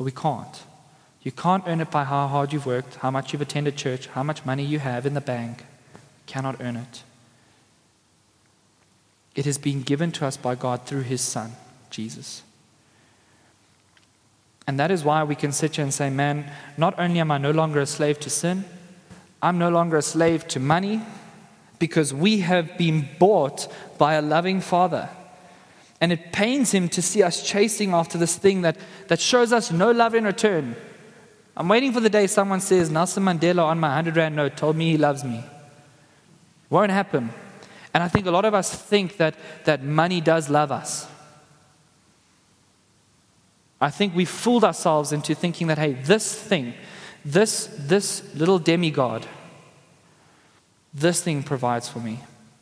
But 0.00 0.04
we 0.04 0.12
can't. 0.12 0.62
You 1.20 1.30
can't 1.30 1.62
earn 1.66 1.82
it 1.82 1.90
by 1.90 2.04
how 2.04 2.26
hard 2.26 2.54
you've 2.54 2.64
worked, 2.64 2.94
how 2.94 3.10
much 3.10 3.34
you've 3.34 3.42
attended 3.42 3.76
church, 3.76 4.06
how 4.06 4.22
much 4.22 4.46
money 4.46 4.64
you 4.64 4.78
have 4.78 5.04
in 5.04 5.12
the 5.12 5.20
bank. 5.20 5.58
You 5.92 5.98
cannot 6.26 6.58
earn 6.58 6.76
it. 6.76 7.02
It 9.34 9.44
has 9.44 9.58
been 9.58 9.82
given 9.82 10.10
to 10.12 10.24
us 10.24 10.38
by 10.38 10.54
God 10.54 10.86
through 10.86 11.02
His 11.02 11.20
Son, 11.20 11.52
Jesus. 11.90 12.42
And 14.66 14.80
that 14.80 14.90
is 14.90 15.04
why 15.04 15.22
we 15.22 15.34
can 15.34 15.52
sit 15.52 15.76
here 15.76 15.82
and 15.82 15.92
say, 15.92 16.08
man, 16.08 16.50
not 16.78 16.98
only 16.98 17.20
am 17.20 17.30
I 17.30 17.36
no 17.36 17.50
longer 17.50 17.80
a 17.80 17.86
slave 17.86 18.18
to 18.20 18.30
sin, 18.30 18.64
I'm 19.42 19.58
no 19.58 19.68
longer 19.68 19.98
a 19.98 20.02
slave 20.02 20.48
to 20.48 20.60
money 20.60 21.02
because 21.78 22.14
we 22.14 22.40
have 22.40 22.78
been 22.78 23.06
bought 23.18 23.70
by 23.98 24.14
a 24.14 24.22
loving 24.22 24.62
Father. 24.62 25.10
And 26.00 26.12
it 26.12 26.32
pains 26.32 26.72
him 26.72 26.88
to 26.90 27.02
see 27.02 27.22
us 27.22 27.42
chasing 27.42 27.92
after 27.92 28.16
this 28.16 28.36
thing 28.36 28.62
that, 28.62 28.76
that 29.08 29.20
shows 29.20 29.52
us 29.52 29.70
no 29.70 29.90
love 29.90 30.14
in 30.14 30.24
return. 30.24 30.74
I'm 31.56 31.68
waiting 31.68 31.92
for 31.92 32.00
the 32.00 32.08
day 32.08 32.26
someone 32.26 32.60
says, 32.60 32.90
Nelson 32.90 33.24
Mandela 33.24 33.64
on 33.64 33.78
my 33.78 33.88
100 33.88 34.16
Rand 34.16 34.36
note 34.36 34.56
told 34.56 34.76
me 34.76 34.92
he 34.92 34.96
loves 34.96 35.24
me. 35.24 35.44
Won't 36.70 36.90
happen. 36.90 37.30
And 37.92 38.02
I 38.02 38.08
think 38.08 38.26
a 38.26 38.30
lot 38.30 38.44
of 38.44 38.54
us 38.54 38.74
think 38.74 39.18
that, 39.18 39.34
that 39.64 39.82
money 39.82 40.20
does 40.20 40.48
love 40.48 40.72
us. 40.72 41.06
I 43.80 43.90
think 43.90 44.14
we 44.14 44.24
fooled 44.24 44.64
ourselves 44.64 45.12
into 45.12 45.34
thinking 45.34 45.66
that, 45.66 45.78
hey, 45.78 45.94
this 45.94 46.34
thing, 46.34 46.74
this, 47.24 47.68
this 47.78 48.34
little 48.34 48.58
demigod, 48.58 49.26
this 50.94 51.22
thing 51.22 51.42
provides 51.42 51.88
for 51.88 51.98
me. 51.98 52.20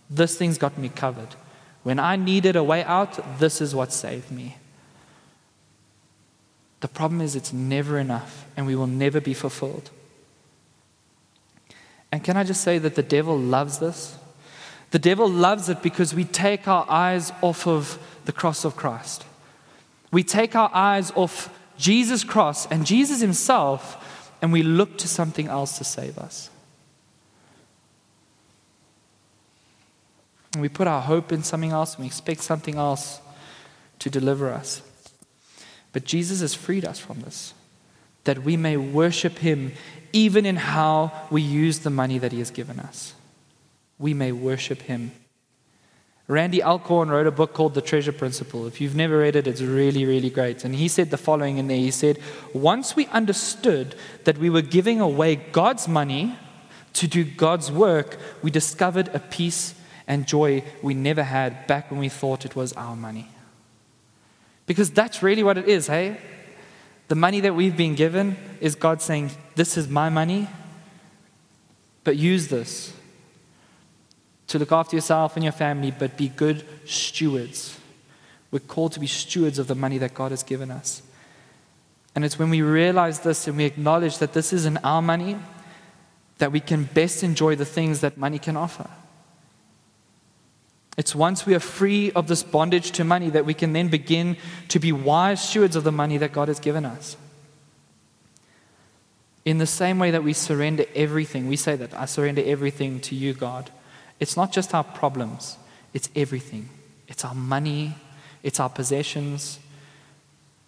This 0.09 0.37
thing's 0.37 0.59
got 0.59 0.79
me 0.79 0.89
covered. 0.89 1.35
When 1.89 1.99
I 1.99 2.17
needed 2.17 2.55
a 2.55 2.63
way 2.63 2.85
out, 2.85 3.39
this 3.39 3.63
is 3.63 3.75
what 3.75 3.95
saved 3.95 4.31
me. 4.31 4.59
The 6.81 6.89
problem 6.89 7.23
is, 7.23 7.35
it's 7.35 7.51
never 7.51 7.99
enough, 7.99 8.45
and 8.59 8.67
we 8.67 8.77
will 8.77 8.87
never 8.87 9.23
be 9.23 9.33
fulfilled. 9.33 9.89
And 12.13 12.23
can 12.23 12.37
I 12.37 12.45
just 12.45 12.61
say 12.61 12.77
that 12.77 12.95
the 12.95 13.03
devil 13.03 13.39
loves 13.39 13.79
this? 13.79 14.19
The 14.91 14.99
devil 14.99 15.31
loves 15.31 15.71
it 15.71 15.83
because 15.83 16.13
we 16.13 16.25
take 16.25 16.69
our 16.69 16.85
eyes 16.91 17.33
off 17.41 17.67
of 17.67 17.99
the 18.27 18.33
cross 18.33 18.67
of 18.67 18.77
Christ. 18.77 19.25
We 20.13 20.23
take 20.23 20.55
our 20.55 20.71
eyes 20.75 21.11
off 21.13 21.49
Jesus' 21.79 22.23
cross 22.23 22.67
and 22.67 22.85
Jesus 22.85 23.23
himself, 23.23 24.31
and 24.43 24.53
we 24.53 24.63
look 24.63 24.99
to 24.99 25.09
something 25.09 25.47
else 25.47 25.79
to 25.79 25.85
save 25.85 26.19
us. 26.19 26.51
And 30.53 30.63
we 30.63 30.69
put 30.69 30.87
our 30.87 31.03
hope 31.03 31.33
in 31.33 31.43
something 31.43 31.73
else 31.73 31.95
and 31.95 32.03
we 32.03 32.07
expect 32.07 32.41
something 32.41 32.77
else 32.77 33.21
to 33.99 34.11
deliver 34.11 34.51
us. 34.51 34.83
But 35.93 36.05
Jesus 36.05 36.41
has 36.41 36.55
freed 36.55 36.85
us 36.85 36.99
from 36.99 37.21
this, 37.21 37.55
that 38.25 38.45
we 38.45 38.57
may 38.57 38.77
worship 38.77 39.39
him 39.39 39.73
even 40.13 40.47
in 40.47 40.57
how 40.57 41.13
we 41.31 41.43
use 41.43 41.81
the 41.81 41.91
money 41.91 42.19
that 42.19 42.33
he 42.33 42.39
has 42.39 42.51
given 42.51 42.81
us. 42.81 43.15
We 43.99 44.15
may 44.15 44.33
worship 44.33 44.83
him. 44.83 45.13
Randy 46.29 46.63
Alcorn 46.63 47.09
wrote 47.09 47.27
a 47.27 47.31
book 47.31 47.55
called 47.55 47.73
The 47.73 47.81
Treasure 47.81 48.13
Principle. 48.13 48.67
If 48.67 48.83
you've 48.83 48.95
never 48.95 49.19
read 49.19 49.35
it, 49.35 49.47
it's 49.47 49.63
really, 49.63 50.05
really 50.05 50.29
great. 50.29 50.63
And 50.63 50.75
he 50.75 50.87
said 50.87 51.11
the 51.11 51.17
following 51.17 51.57
in 51.57 51.69
there 51.69 51.79
He 51.79 51.91
said, 51.91 52.19
Once 52.53 52.95
we 52.95 53.07
understood 53.07 53.95
that 54.25 54.37
we 54.37 54.51
were 54.51 54.61
giving 54.61 55.01
away 55.01 55.37
God's 55.37 55.89
money 55.89 56.37
to 56.93 57.09
do 57.09 57.25
God's 57.25 57.73
work, 57.73 58.19
we 58.43 58.51
discovered 58.51 59.09
a 59.15 59.21
peace 59.21 59.75
and 60.09 60.27
joy 60.27 60.65
we 60.83 60.95
never 60.95 61.23
had 61.23 61.69
back 61.69 61.91
when 61.91 62.01
we 62.01 62.09
thought 62.09 62.45
it 62.45 62.57
was 62.57 62.73
our 62.73 62.97
money. 62.97 63.29
Because 64.67 64.91
that's 64.91 65.23
really 65.23 65.45
what 65.45 65.57
it 65.57 65.69
is, 65.69 65.87
hey? 65.87 66.19
The 67.07 67.15
money 67.15 67.41
that 67.41 67.55
we've 67.55 67.77
been 67.77 67.95
given 67.95 68.37
is 68.61 68.75
God 68.75 69.01
saying, 69.01 69.31
This 69.55 69.77
is 69.77 69.87
my 69.87 70.09
money, 70.09 70.49
but 72.05 72.17
use 72.17 72.49
this 72.49 72.93
to 74.49 74.59
look 74.59 74.73
after 74.73 74.97
yourself 74.97 75.37
and 75.37 75.45
your 75.45 75.53
family, 75.53 75.91
but 75.91 76.17
be 76.17 76.29
good 76.29 76.65
stewards. 76.87 77.79
We're 78.51 78.61
called 78.61 78.93
to 78.93 79.01
be 79.01 79.07
stewards 79.07 79.59
of 79.59 79.67
the 79.67 79.75
money 79.75 79.99
that 79.99 80.15
God 80.15 80.31
has 80.31 80.43
given 80.43 80.71
us. 80.71 81.03
And 82.15 82.25
it's 82.25 82.39
when 82.39 82.49
we 82.49 82.63
realize 82.63 83.21
this 83.21 83.47
and 83.47 83.59
we 83.59 83.67
acknowledge 83.67 84.19
that 84.19 84.33
this 84.33 84.53
isn't 84.53 84.79
our 84.79 85.03
money 85.03 85.39
that 86.39 86.51
we 86.51 86.61
can 86.61 86.85
best 86.85 87.23
enjoy 87.23 87.57
the 87.57 87.65
things 87.65 88.01
that 88.01 88.17
money 88.17 88.39
can 88.39 88.57
offer. 88.57 88.89
It's 90.99 91.15
once 91.15 91.47
we 91.47 91.55
are 91.55 91.61
free 91.61 92.11
of 92.11 92.27
this 92.27 92.43
bondage 92.43 92.91
to 92.91 93.05
money 93.05 93.31
that 93.31 93.47
we 93.47 93.55
can 93.55 93.73
then 93.73 93.87
begin 93.87 94.37
to 94.67 94.81
be 94.81 94.91
wise 94.91 95.41
stewards 95.41 95.77
of 95.77 95.85
the 95.85 95.93
money 95.93 96.19
that 96.19 96.33
God 96.33 96.49
has 96.49 96.59
given 96.59 96.85
us. 96.85 97.17
In 99.45 99.59
the 99.59 99.67
same 99.67 100.01
way 100.01 100.11
that 100.11 100.25
we 100.25 100.33
surrender 100.33 100.85
everything, 100.97 101.47
we 101.47 101.55
say 101.55 101.77
that 101.77 101.95
I 101.95 102.05
surrender 102.07 102.43
everything 102.45 102.99
to 103.03 103.15
you, 103.15 103.33
God. 103.33 103.71
It's 104.19 104.37
not 104.37 104.51
just 104.51 104.75
our 104.75 104.83
problems, 104.83 105.57
it's 105.95 106.11
everything. 106.17 106.69
It's 107.07 107.25
our 107.25 107.35
money, 107.35 107.95
it's 108.43 108.59
our 108.59 108.69
possessions. 108.69 109.61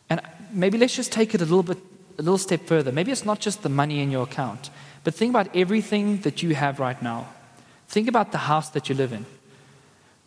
And 0.08 0.20
maybe 0.52 0.78
let's 0.78 0.94
just 0.94 1.10
take 1.10 1.34
it 1.34 1.40
a 1.40 1.44
little 1.44 1.64
bit, 1.64 1.78
a 2.18 2.22
little 2.22 2.38
step 2.38 2.66
further. 2.66 2.92
Maybe 2.92 3.10
it's 3.10 3.24
not 3.24 3.40
just 3.40 3.64
the 3.64 3.68
money 3.68 4.00
in 4.00 4.12
your 4.12 4.22
account, 4.22 4.70
but 5.02 5.12
think 5.12 5.30
about 5.30 5.54
everything 5.56 6.20
that 6.20 6.40
you 6.40 6.54
have 6.54 6.78
right 6.78 7.02
now. 7.02 7.28
Think 7.88 8.06
about 8.06 8.30
the 8.30 8.38
house 8.38 8.70
that 8.70 8.88
you 8.88 8.94
live 8.94 9.12
in. 9.12 9.26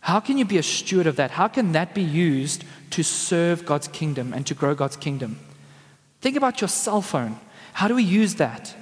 How 0.03 0.19
can 0.19 0.37
you 0.37 0.43
be 0.43 0.57
a 0.57 0.63
steward 0.63 1.07
of 1.07 1.15
that? 1.15 1.31
How 1.31 1.47
can 1.47 1.71
that 1.71 1.95
be 1.95 2.01
used 2.01 2.65
to 2.89 3.03
serve 3.03 3.65
God's 3.65 3.87
kingdom 3.87 4.33
and 4.33 4.45
to 4.47 4.53
grow 4.53 4.75
God's 4.75 4.97
kingdom? 4.97 5.39
Think 6.19 6.35
about 6.35 6.59
your 6.59 6.67
cell 6.67 7.01
phone. 7.01 7.39
How 7.71 7.87
do 7.87 7.95
we 7.95 8.03
use 8.03 8.35
that 8.35 8.75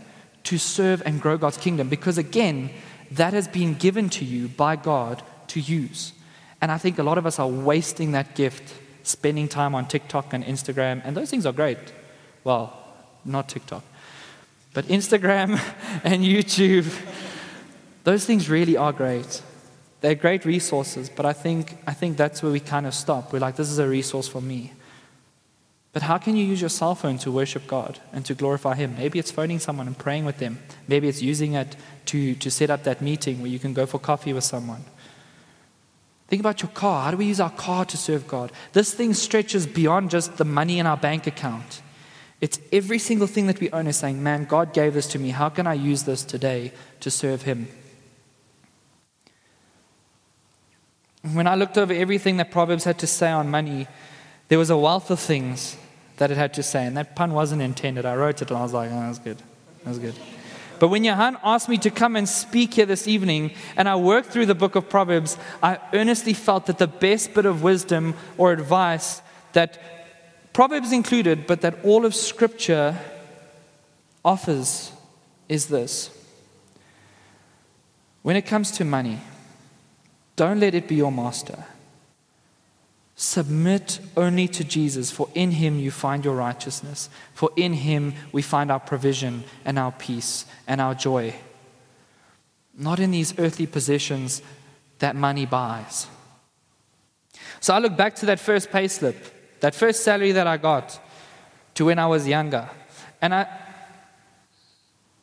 to 0.45 0.57
serve 0.57 1.03
and 1.05 1.21
grow 1.21 1.37
God's 1.37 1.57
kingdom? 1.57 1.89
Because 1.89 2.17
again, 2.17 2.71
that 3.11 3.33
has 3.33 3.47
been 3.47 3.75
given 3.75 4.09
to 4.09 4.25
you 4.25 4.47
by 4.47 4.75
God 4.75 5.21
to 5.49 5.59
use. 5.59 6.13
And 6.59 6.71
I 6.71 6.79
think 6.79 6.97
a 6.97 7.03
lot 7.03 7.19
of 7.19 7.27
us 7.27 7.37
are 7.37 7.47
wasting 7.47 8.13
that 8.13 8.33
gift, 8.33 8.73
spending 9.03 9.47
time 9.47 9.75
on 9.75 9.87
TikTok 9.87 10.33
and 10.33 10.43
Instagram, 10.43 11.03
and 11.05 11.15
those 11.15 11.29
things 11.29 11.45
are 11.45 11.53
great. 11.53 11.77
Well, 12.43 12.75
not 13.23 13.47
TikTok, 13.47 13.83
but 14.73 14.85
Instagram 14.85 15.61
and 16.03 16.23
YouTube, 16.23 16.91
those 18.05 18.25
things 18.25 18.49
really 18.49 18.75
are 18.75 18.91
great. 18.91 19.43
They're 20.01 20.15
great 20.15 20.45
resources, 20.45 21.09
but 21.09 21.25
I 21.25 21.33
think, 21.33 21.77
I 21.85 21.93
think 21.93 22.17
that's 22.17 22.41
where 22.41 22.51
we 22.51 22.59
kind 22.59 22.87
of 22.87 22.93
stop. 22.93 23.31
We're 23.31 23.39
like, 23.39 23.55
this 23.55 23.69
is 23.69 23.77
a 23.77 23.87
resource 23.87 24.27
for 24.27 24.41
me. 24.41 24.73
But 25.93 26.03
how 26.03 26.17
can 26.17 26.35
you 26.35 26.45
use 26.45 26.61
your 26.61 26.69
cell 26.69 26.95
phone 26.95 27.17
to 27.19 27.31
worship 27.31 27.67
God 27.67 27.99
and 28.11 28.25
to 28.25 28.33
glorify 28.33 28.75
Him? 28.75 28.95
Maybe 28.97 29.19
it's 29.19 29.29
phoning 29.29 29.59
someone 29.59 29.87
and 29.87 29.97
praying 29.97 30.25
with 30.25 30.37
them. 30.37 30.59
Maybe 30.87 31.07
it's 31.07 31.21
using 31.21 31.53
it 31.53 31.75
to, 32.05 32.33
to 32.35 32.49
set 32.49 32.69
up 32.69 32.83
that 32.83 33.01
meeting 33.01 33.41
where 33.41 33.51
you 33.51 33.59
can 33.59 33.73
go 33.73 33.85
for 33.85 33.99
coffee 33.99 34.33
with 34.33 34.43
someone. 34.43 34.85
Think 36.29 36.39
about 36.39 36.61
your 36.61 36.71
car. 36.71 37.03
How 37.03 37.11
do 37.11 37.17
we 37.17 37.25
use 37.25 37.41
our 37.41 37.51
car 37.51 37.83
to 37.85 37.97
serve 37.97 38.25
God? 38.25 38.53
This 38.71 38.93
thing 38.93 39.13
stretches 39.13 39.67
beyond 39.67 40.09
just 40.09 40.37
the 40.37 40.45
money 40.45 40.79
in 40.79 40.87
our 40.87 40.95
bank 40.95 41.27
account. 41.27 41.81
It's 42.39 42.59
every 42.71 42.97
single 42.97 43.27
thing 43.27 43.47
that 43.47 43.59
we 43.59 43.69
own 43.71 43.85
is 43.85 43.97
saying, 43.97 44.23
Man, 44.23 44.45
God 44.45 44.73
gave 44.73 44.93
this 44.93 45.07
to 45.09 45.19
me. 45.19 45.29
How 45.29 45.49
can 45.49 45.67
I 45.67 45.73
use 45.73 46.03
this 46.03 46.23
today 46.23 46.71
to 47.01 47.11
serve 47.11 47.41
Him? 47.41 47.67
When 51.33 51.47
I 51.47 51.55
looked 51.55 51.77
over 51.77 51.93
everything 51.93 52.37
that 52.37 52.51
Proverbs 52.51 52.83
had 52.83 52.97
to 52.99 53.07
say 53.07 53.29
on 53.29 53.49
money, 53.49 53.87
there 54.47 54.57
was 54.57 54.69
a 54.69 54.77
wealth 54.77 55.11
of 55.11 55.19
things 55.19 55.77
that 56.17 56.31
it 56.31 56.37
had 56.37 56.53
to 56.55 56.63
say. 56.63 56.85
And 56.85 56.97
that 56.97 57.15
pun 57.15 57.33
wasn't 57.33 57.61
intended. 57.61 58.05
I 58.05 58.15
wrote 58.15 58.41
it 58.41 58.49
and 58.49 58.57
I 58.57 58.63
was 58.63 58.73
like, 58.73 58.89
oh, 58.91 58.99
that's 58.99 59.19
good. 59.19 59.37
That's 59.85 59.97
good. 59.97 60.15
But 60.79 60.87
when 60.87 61.03
Johan 61.03 61.37
asked 61.43 61.69
me 61.69 61.77
to 61.77 61.91
come 61.91 62.15
and 62.15 62.27
speak 62.27 62.73
here 62.73 62.87
this 62.87 63.07
evening, 63.07 63.51
and 63.75 63.87
I 63.87 63.95
worked 63.97 64.29
through 64.29 64.47
the 64.47 64.55
book 64.55 64.75
of 64.75 64.89
Proverbs, 64.89 65.37
I 65.61 65.77
earnestly 65.93 66.33
felt 66.33 66.65
that 66.65 66.79
the 66.79 66.87
best 66.87 67.35
bit 67.35 67.45
of 67.45 67.61
wisdom 67.61 68.15
or 68.37 68.51
advice 68.51 69.21
that 69.53 69.79
Proverbs 70.53 70.91
included, 70.91 71.45
but 71.45 71.61
that 71.61 71.85
all 71.85 72.03
of 72.03 72.15
Scripture 72.15 72.97
offers 74.25 74.91
is 75.47 75.67
this. 75.67 76.09
When 78.23 78.35
it 78.35 78.47
comes 78.47 78.71
to 78.71 78.83
money, 78.83 79.19
don't 80.41 80.59
let 80.59 80.73
it 80.73 80.87
be 80.87 80.95
your 80.95 81.11
master. 81.11 81.65
Submit 83.15 83.99
only 84.17 84.47
to 84.47 84.63
Jesus, 84.63 85.11
for 85.11 85.29
in 85.35 85.51
him 85.51 85.77
you 85.77 85.91
find 85.91 86.25
your 86.25 86.33
righteousness. 86.33 87.11
For 87.35 87.51
in 87.55 87.73
him 87.73 88.15
we 88.31 88.41
find 88.41 88.71
our 88.71 88.79
provision 88.79 89.43
and 89.65 89.77
our 89.77 89.91
peace 89.91 90.47
and 90.65 90.81
our 90.81 90.95
joy. 90.95 91.35
Not 92.75 92.99
in 92.99 93.11
these 93.11 93.37
earthly 93.37 93.67
possessions 93.67 94.41
that 94.97 95.15
money 95.15 95.45
buys. 95.45 96.07
So 97.59 97.75
I 97.75 97.77
look 97.77 97.95
back 97.95 98.15
to 98.15 98.25
that 98.25 98.39
first 98.39 98.71
pay 98.71 98.87
slip, 98.87 99.59
that 99.59 99.75
first 99.75 100.03
salary 100.03 100.31
that 100.31 100.47
I 100.47 100.57
got, 100.57 100.99
to 101.75 101.85
when 101.85 101.99
I 101.99 102.07
was 102.07 102.27
younger. 102.27 102.67
And 103.21 103.35
I, 103.35 103.45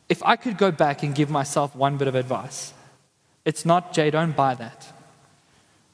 if 0.09 0.23
I 0.23 0.37
could 0.37 0.59
go 0.59 0.71
back 0.71 1.03
and 1.03 1.13
give 1.13 1.29
myself 1.29 1.75
one 1.75 1.97
bit 1.97 2.07
of 2.07 2.15
advice, 2.15 2.73
it's 3.45 3.65
not, 3.65 3.93
Jay, 3.93 4.11
don't 4.13 4.37
buy 4.37 4.55
that. 4.55 4.93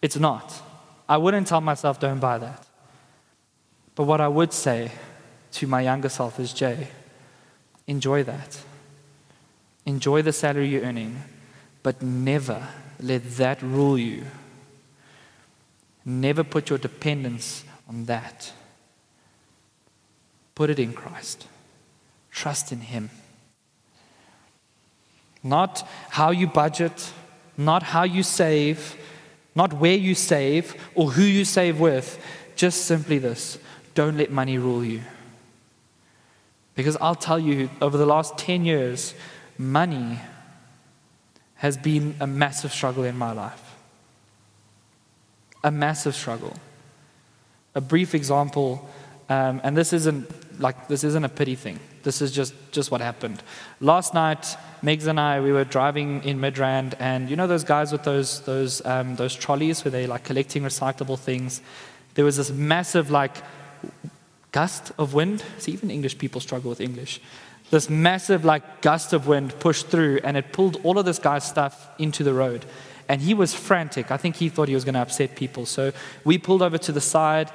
It's 0.05 0.19
not. 0.19 0.61
I 1.09 1.17
wouldn't 1.17 1.47
tell 1.47 1.63
myself, 1.63 1.99
don't 1.99 2.21
buy 2.21 2.37
that. 2.37 2.67
But 3.95 4.05
what 4.05 4.21
I 4.21 4.29
would 4.29 4.53
say 4.53 4.91
to 5.53 5.67
my 5.67 5.81
younger 5.81 6.11
self 6.11 6.39
is, 6.39 6.53
Jay, 6.53 6.89
enjoy 7.87 8.23
that. 8.25 8.61
Enjoy 9.87 10.21
the 10.21 10.31
salary 10.31 10.69
you're 10.69 10.83
earning, 10.83 11.23
but 11.83 12.03
never 12.03 12.69
let 13.01 13.23
that 13.39 13.63
rule 13.63 13.97
you. 13.97 14.27
Never 16.05 16.45
put 16.45 16.69
your 16.69 16.79
dependence 16.79 17.65
on 17.89 18.05
that. 18.05 18.53
Put 20.55 20.69
it 20.69 20.79
in 20.79 20.93
Christ. 20.93 21.47
Trust 22.31 22.73
in 22.73 22.83
Him. 22.83 23.09
Not 25.43 25.89
how 26.11 26.31
you 26.31 26.47
budget, 26.47 27.11
not 27.57 27.83
how 27.83 28.03
you 28.03 28.23
save, 28.23 28.99
not 29.55 29.75
where 29.75 29.97
you 29.97 30.15
save 30.15 30.75
or 30.95 31.13
who 31.13 31.23
you 31.23 31.45
save 31.45 31.81
with, 31.81 32.19
just 32.57 32.87
simply 32.87 33.19
this 33.19 33.59
don't 33.95 34.17
let 34.17 34.31
money 34.31 34.59
rule 34.59 34.85
you. 34.85 35.01
Because 36.75 36.97
I'll 37.01 37.15
tell 37.15 37.39
you, 37.39 37.71
over 37.81 37.97
the 37.97 38.07
last 38.07 38.37
10 38.39 38.65
years, 38.65 39.15
money 39.57 40.19
has 41.57 41.77
been 41.77 42.17
a 42.21 42.27
massive 42.27 42.73
struggle 42.73 43.05
in 43.05 43.17
my 43.17 43.33
life. 43.33 43.77
A 45.63 45.71
massive 45.71 46.15
struggle. 46.15 46.55
A 47.77 47.81
brief 47.81 48.15
example, 48.15 48.89
um, 49.29 49.61
and 49.65 49.77
this 49.77 49.93
isn't 49.93 50.61
like 50.61 50.89
this 50.89 51.03
isn't 51.05 51.25
a 51.25 51.29
pity 51.29 51.55
thing. 51.55 51.81
This 52.05 52.23
is 52.23 52.31
just, 52.31 52.55
just 52.71 52.91
what 52.91 53.01
happened. 53.01 53.43
Last 53.81 54.15
night, 54.15 54.57
Megs 54.83 55.07
and 55.07 55.19
I, 55.19 55.41
we 55.41 55.53
were 55.53 55.65
driving 55.65 56.23
in 56.23 56.39
Midrand, 56.39 56.95
and 57.01 57.31
you 57.31 57.37
know 57.37 57.47
those 57.47 57.65
guys 57.65 57.91
with 57.91 58.05
those, 58.05 58.41
those, 58.43 58.85
um, 58.87 59.17
those 59.17 59.35
trolleys 59.35 59.85
where 59.85 59.91
they're 59.91 60.07
like 60.07 60.23
collecting 60.23 60.63
recyclable 60.63 61.19
things? 61.19 61.63
There 62.15 62.25
was 62.25 62.37
this 62.37 62.51
massive, 62.51 63.11
like, 63.11 63.37
gust 64.53 64.93
of 64.99 65.15
wind. 65.15 65.43
See, 65.59 65.73
even 65.73 65.91
English 65.91 66.19
people 66.19 66.41
struggle 66.41 66.71
with 66.71 66.81
English. 66.81 67.21
This 67.71 67.91
massive, 67.91 68.45
like, 68.45 68.83
gust 68.83 69.13
of 69.13 69.27
wind 69.27 69.59
pushed 69.59 69.89
through, 69.89 70.21
and 70.23 70.37
it 70.37 70.53
pulled 70.53 70.79
all 70.85 70.99
of 70.99 71.07
this 71.07 71.19
guy's 71.19 71.45
stuff 71.45 71.89
into 71.99 72.23
the 72.23 72.35
road. 72.35 72.65
And 73.09 73.21
he 73.21 73.35
was 73.35 73.53
frantic. 73.53 74.11
I 74.11 74.17
think 74.17 74.37
he 74.37 74.49
thought 74.49 74.69
he 74.69 74.75
was 74.75 74.85
going 74.85 74.95
to 74.95 75.01
upset 75.01 75.37
people. 75.37 75.67
So 75.67 75.93
we 76.25 76.39
pulled 76.39 76.63
over 76.63 76.79
to 76.79 76.93
the 76.93 77.01
side 77.01 77.51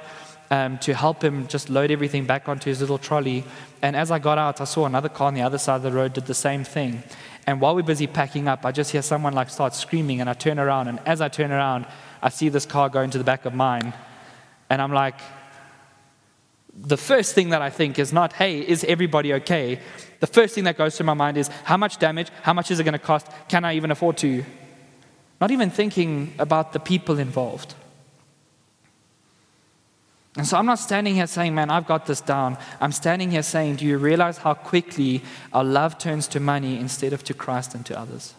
um, 0.50 0.78
to 0.78 0.94
help 0.94 1.22
him 1.22 1.46
just 1.46 1.70
load 1.70 1.90
everything 1.90 2.26
back 2.26 2.48
onto 2.48 2.68
his 2.68 2.80
little 2.80 2.98
trolley. 2.98 3.44
And 3.82 3.94
as 3.94 4.10
I 4.10 4.18
got 4.18 4.38
out, 4.38 4.60
I 4.60 4.64
saw 4.64 4.86
another 4.86 5.08
car 5.08 5.28
on 5.28 5.34
the 5.34 5.42
other 5.42 5.58
side 5.58 5.76
of 5.76 5.82
the 5.82 5.92
road 5.92 6.12
did 6.12 6.26
the 6.26 6.34
same 6.34 6.64
thing. 6.64 7.02
And 7.46 7.60
while 7.60 7.74
we're 7.74 7.82
busy 7.82 8.06
packing 8.06 8.48
up, 8.48 8.66
I 8.66 8.72
just 8.72 8.90
hear 8.90 9.02
someone 9.02 9.32
like 9.32 9.48
start 9.50 9.74
screaming, 9.74 10.20
and 10.20 10.28
I 10.28 10.34
turn 10.34 10.58
around. 10.58 10.88
And 10.88 11.00
as 11.06 11.20
I 11.20 11.28
turn 11.28 11.52
around, 11.52 11.86
I 12.22 12.28
see 12.28 12.48
this 12.48 12.66
car 12.66 12.88
go 12.88 13.00
into 13.00 13.18
the 13.18 13.24
back 13.24 13.44
of 13.44 13.54
mine. 13.54 13.94
And 14.68 14.82
I'm 14.82 14.92
like, 14.92 15.18
the 16.74 16.96
first 16.96 17.34
thing 17.34 17.50
that 17.50 17.62
I 17.62 17.70
think 17.70 17.98
is 17.98 18.12
not, 18.12 18.32
hey, 18.34 18.60
is 18.60 18.84
everybody 18.84 19.34
okay? 19.34 19.80
The 20.20 20.26
first 20.26 20.54
thing 20.54 20.64
that 20.64 20.76
goes 20.76 20.96
through 20.96 21.06
my 21.06 21.14
mind 21.14 21.36
is, 21.36 21.48
how 21.64 21.76
much 21.76 21.98
damage? 21.98 22.28
How 22.42 22.52
much 22.52 22.70
is 22.70 22.78
it 22.78 22.84
going 22.84 22.92
to 22.92 22.98
cost? 22.98 23.26
Can 23.48 23.64
I 23.64 23.74
even 23.74 23.90
afford 23.90 24.16
to? 24.18 24.44
Not 25.40 25.50
even 25.50 25.70
thinking 25.70 26.34
about 26.38 26.72
the 26.72 26.80
people 26.80 27.18
involved. 27.18 27.74
And 30.36 30.46
so 30.46 30.56
I'm 30.56 30.66
not 30.66 30.78
standing 30.78 31.16
here 31.16 31.26
saying, 31.26 31.54
man, 31.54 31.70
I've 31.70 31.86
got 31.86 32.06
this 32.06 32.20
down. 32.20 32.56
I'm 32.80 32.92
standing 32.92 33.32
here 33.32 33.42
saying, 33.42 33.76
do 33.76 33.84
you 33.84 33.98
realize 33.98 34.38
how 34.38 34.54
quickly 34.54 35.22
our 35.52 35.64
love 35.64 35.98
turns 35.98 36.28
to 36.28 36.40
money 36.40 36.78
instead 36.78 37.12
of 37.12 37.24
to 37.24 37.34
Christ 37.34 37.74
and 37.74 37.84
to 37.86 37.98
others? 37.98 38.34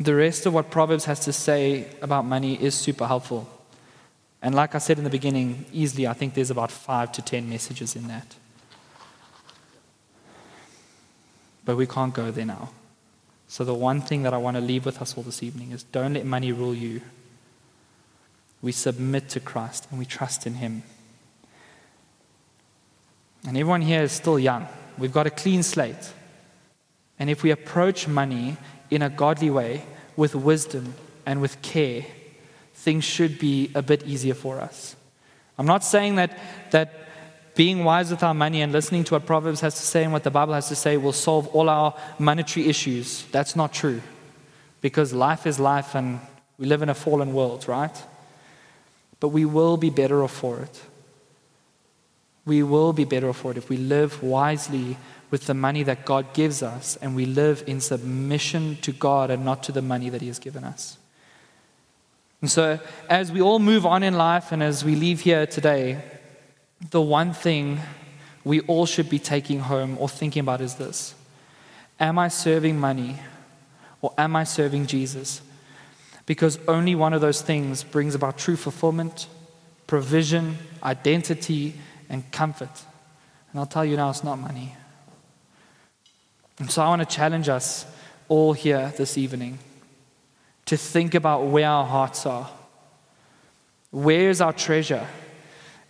The 0.00 0.14
rest 0.14 0.46
of 0.46 0.54
what 0.54 0.70
Proverbs 0.70 1.06
has 1.06 1.20
to 1.20 1.32
say 1.32 1.86
about 2.02 2.24
money 2.24 2.60
is 2.60 2.74
super 2.74 3.06
helpful. 3.06 3.48
And 4.42 4.54
like 4.54 4.74
I 4.74 4.78
said 4.78 4.98
in 4.98 5.04
the 5.04 5.10
beginning, 5.10 5.64
easily, 5.72 6.06
I 6.06 6.12
think 6.12 6.34
there's 6.34 6.50
about 6.50 6.70
five 6.70 7.10
to 7.12 7.22
ten 7.22 7.48
messages 7.48 7.96
in 7.96 8.06
that. 8.08 8.36
But 11.68 11.76
we 11.76 11.86
can't 11.86 12.14
go 12.14 12.30
there 12.30 12.46
now. 12.46 12.70
So, 13.46 13.62
the 13.62 13.74
one 13.74 14.00
thing 14.00 14.22
that 14.22 14.32
I 14.32 14.38
want 14.38 14.56
to 14.56 14.60
leave 14.62 14.86
with 14.86 15.02
us 15.02 15.14
all 15.18 15.22
this 15.22 15.42
evening 15.42 15.72
is 15.72 15.82
don't 15.82 16.14
let 16.14 16.24
money 16.24 16.50
rule 16.50 16.74
you. 16.74 17.02
We 18.62 18.72
submit 18.72 19.28
to 19.28 19.40
Christ 19.40 19.86
and 19.90 19.98
we 19.98 20.06
trust 20.06 20.46
in 20.46 20.54
Him. 20.54 20.82
And 23.46 23.54
everyone 23.54 23.82
here 23.82 24.00
is 24.00 24.12
still 24.12 24.38
young. 24.38 24.66
We've 24.96 25.12
got 25.12 25.26
a 25.26 25.30
clean 25.30 25.62
slate. 25.62 26.14
And 27.18 27.28
if 27.28 27.42
we 27.42 27.50
approach 27.50 28.08
money 28.08 28.56
in 28.90 29.02
a 29.02 29.10
godly 29.10 29.50
way, 29.50 29.82
with 30.16 30.34
wisdom 30.34 30.94
and 31.26 31.42
with 31.42 31.60
care, 31.60 32.06
things 32.72 33.04
should 33.04 33.38
be 33.38 33.70
a 33.74 33.82
bit 33.82 34.04
easier 34.04 34.32
for 34.32 34.58
us. 34.58 34.96
I'm 35.58 35.66
not 35.66 35.84
saying 35.84 36.14
that, 36.14 36.38
that 36.70 37.07
being 37.58 37.82
wise 37.82 38.08
with 38.08 38.22
our 38.22 38.34
money 38.34 38.62
and 38.62 38.70
listening 38.70 39.02
to 39.02 39.14
what 39.14 39.26
Proverbs 39.26 39.60
has 39.62 39.74
to 39.74 39.82
say 39.82 40.04
and 40.04 40.12
what 40.12 40.22
the 40.22 40.30
Bible 40.30 40.54
has 40.54 40.68
to 40.68 40.76
say 40.76 40.96
will 40.96 41.12
solve 41.12 41.48
all 41.48 41.68
our 41.68 41.92
monetary 42.16 42.68
issues. 42.68 43.24
That's 43.32 43.56
not 43.56 43.72
true. 43.72 44.00
Because 44.80 45.12
life 45.12 45.44
is 45.44 45.58
life 45.58 45.96
and 45.96 46.20
we 46.56 46.66
live 46.66 46.82
in 46.82 46.88
a 46.88 46.94
fallen 46.94 47.32
world, 47.32 47.66
right? 47.66 48.00
But 49.18 49.30
we 49.30 49.44
will 49.44 49.76
be 49.76 49.90
better 49.90 50.22
off 50.22 50.34
for 50.34 50.60
it. 50.60 50.82
We 52.46 52.62
will 52.62 52.92
be 52.92 53.04
better 53.04 53.28
off 53.28 53.38
for 53.38 53.50
it 53.50 53.56
if 53.56 53.68
we 53.68 53.76
live 53.76 54.22
wisely 54.22 54.96
with 55.32 55.46
the 55.46 55.54
money 55.54 55.82
that 55.82 56.04
God 56.04 56.32
gives 56.34 56.62
us 56.62 56.96
and 57.02 57.16
we 57.16 57.26
live 57.26 57.64
in 57.66 57.80
submission 57.80 58.78
to 58.82 58.92
God 58.92 59.32
and 59.32 59.44
not 59.44 59.64
to 59.64 59.72
the 59.72 59.82
money 59.82 60.10
that 60.10 60.20
He 60.20 60.28
has 60.28 60.38
given 60.38 60.62
us. 60.62 60.96
And 62.40 62.48
so, 62.48 62.78
as 63.10 63.32
we 63.32 63.42
all 63.42 63.58
move 63.58 63.84
on 63.84 64.04
in 64.04 64.14
life 64.14 64.52
and 64.52 64.62
as 64.62 64.84
we 64.84 64.94
leave 64.94 65.22
here 65.22 65.44
today, 65.44 66.00
the 66.90 67.00
one 67.00 67.32
thing 67.32 67.80
we 68.44 68.60
all 68.60 68.86
should 68.86 69.10
be 69.10 69.18
taking 69.18 69.60
home 69.60 69.96
or 69.98 70.08
thinking 70.08 70.40
about 70.40 70.60
is 70.60 70.76
this 70.76 71.14
Am 72.00 72.18
I 72.18 72.28
serving 72.28 72.78
money 72.78 73.16
or 74.00 74.12
am 74.16 74.36
I 74.36 74.44
serving 74.44 74.86
Jesus? 74.86 75.42
Because 76.26 76.58
only 76.68 76.94
one 76.94 77.14
of 77.14 77.20
those 77.20 77.42
things 77.42 77.82
brings 77.82 78.14
about 78.14 78.38
true 78.38 78.56
fulfillment, 78.56 79.26
provision, 79.86 80.58
identity, 80.82 81.74
and 82.08 82.30
comfort. 82.30 82.84
And 83.50 83.58
I'll 83.58 83.66
tell 83.66 83.84
you 83.84 83.96
now, 83.96 84.10
it's 84.10 84.22
not 84.22 84.38
money. 84.38 84.76
And 86.58 86.70
so 86.70 86.82
I 86.82 86.88
want 86.88 87.00
to 87.00 87.16
challenge 87.16 87.48
us 87.48 87.86
all 88.28 88.52
here 88.52 88.92
this 88.96 89.16
evening 89.16 89.58
to 90.66 90.76
think 90.76 91.14
about 91.14 91.46
where 91.46 91.68
our 91.68 91.86
hearts 91.86 92.26
are. 92.26 92.50
Where 93.90 94.28
is 94.28 94.42
our 94.42 94.52
treasure? 94.52 95.06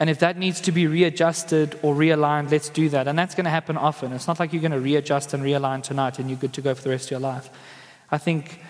And 0.00 0.08
if 0.08 0.20
that 0.20 0.38
needs 0.38 0.61
to 0.62 0.72
be 0.72 0.87
readjusted 0.87 1.78
or 1.82 1.94
realigned, 1.94 2.50
let's 2.50 2.68
do 2.68 2.88
that. 2.90 3.08
And 3.08 3.18
that's 3.18 3.34
going 3.34 3.44
to 3.44 3.50
happen 3.50 3.76
often. 3.76 4.12
It's 4.12 4.28
not 4.28 4.38
like 4.38 4.52
you're 4.52 4.62
going 4.62 4.72
to 4.72 4.80
readjust 4.80 5.34
and 5.34 5.42
realign 5.42 5.82
tonight 5.82 6.18
and 6.18 6.30
you're 6.30 6.38
good 6.38 6.52
to 6.54 6.62
go 6.62 6.74
for 6.74 6.82
the 6.82 6.90
rest 6.90 7.06
of 7.06 7.11
your 7.12 7.20
life. 7.20 7.50
I 8.11 8.18
think, 8.18 8.61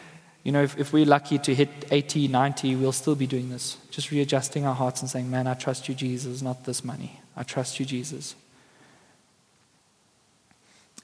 you 0.42 0.52
know, 0.52 0.62
if, 0.62 0.78
if 0.78 0.92
we're 0.92 1.04
lucky 1.04 1.38
to 1.38 1.54
hit 1.54 1.68
80, 1.90 2.28
90, 2.28 2.76
we'll 2.76 2.92
still 2.92 3.14
be 3.14 3.26
doing 3.26 3.50
this. 3.50 3.76
Just 3.90 4.10
readjusting 4.10 4.64
our 4.64 4.74
hearts 4.74 5.02
and 5.02 5.10
saying, 5.10 5.30
man, 5.30 5.46
I 5.46 5.54
trust 5.54 5.86
you, 5.88 5.94
Jesus, 5.94 6.40
not 6.40 6.64
this 6.64 6.82
money. 6.82 7.20
I 7.36 7.42
trust 7.42 7.78
you, 7.78 7.84
Jesus. 7.84 8.34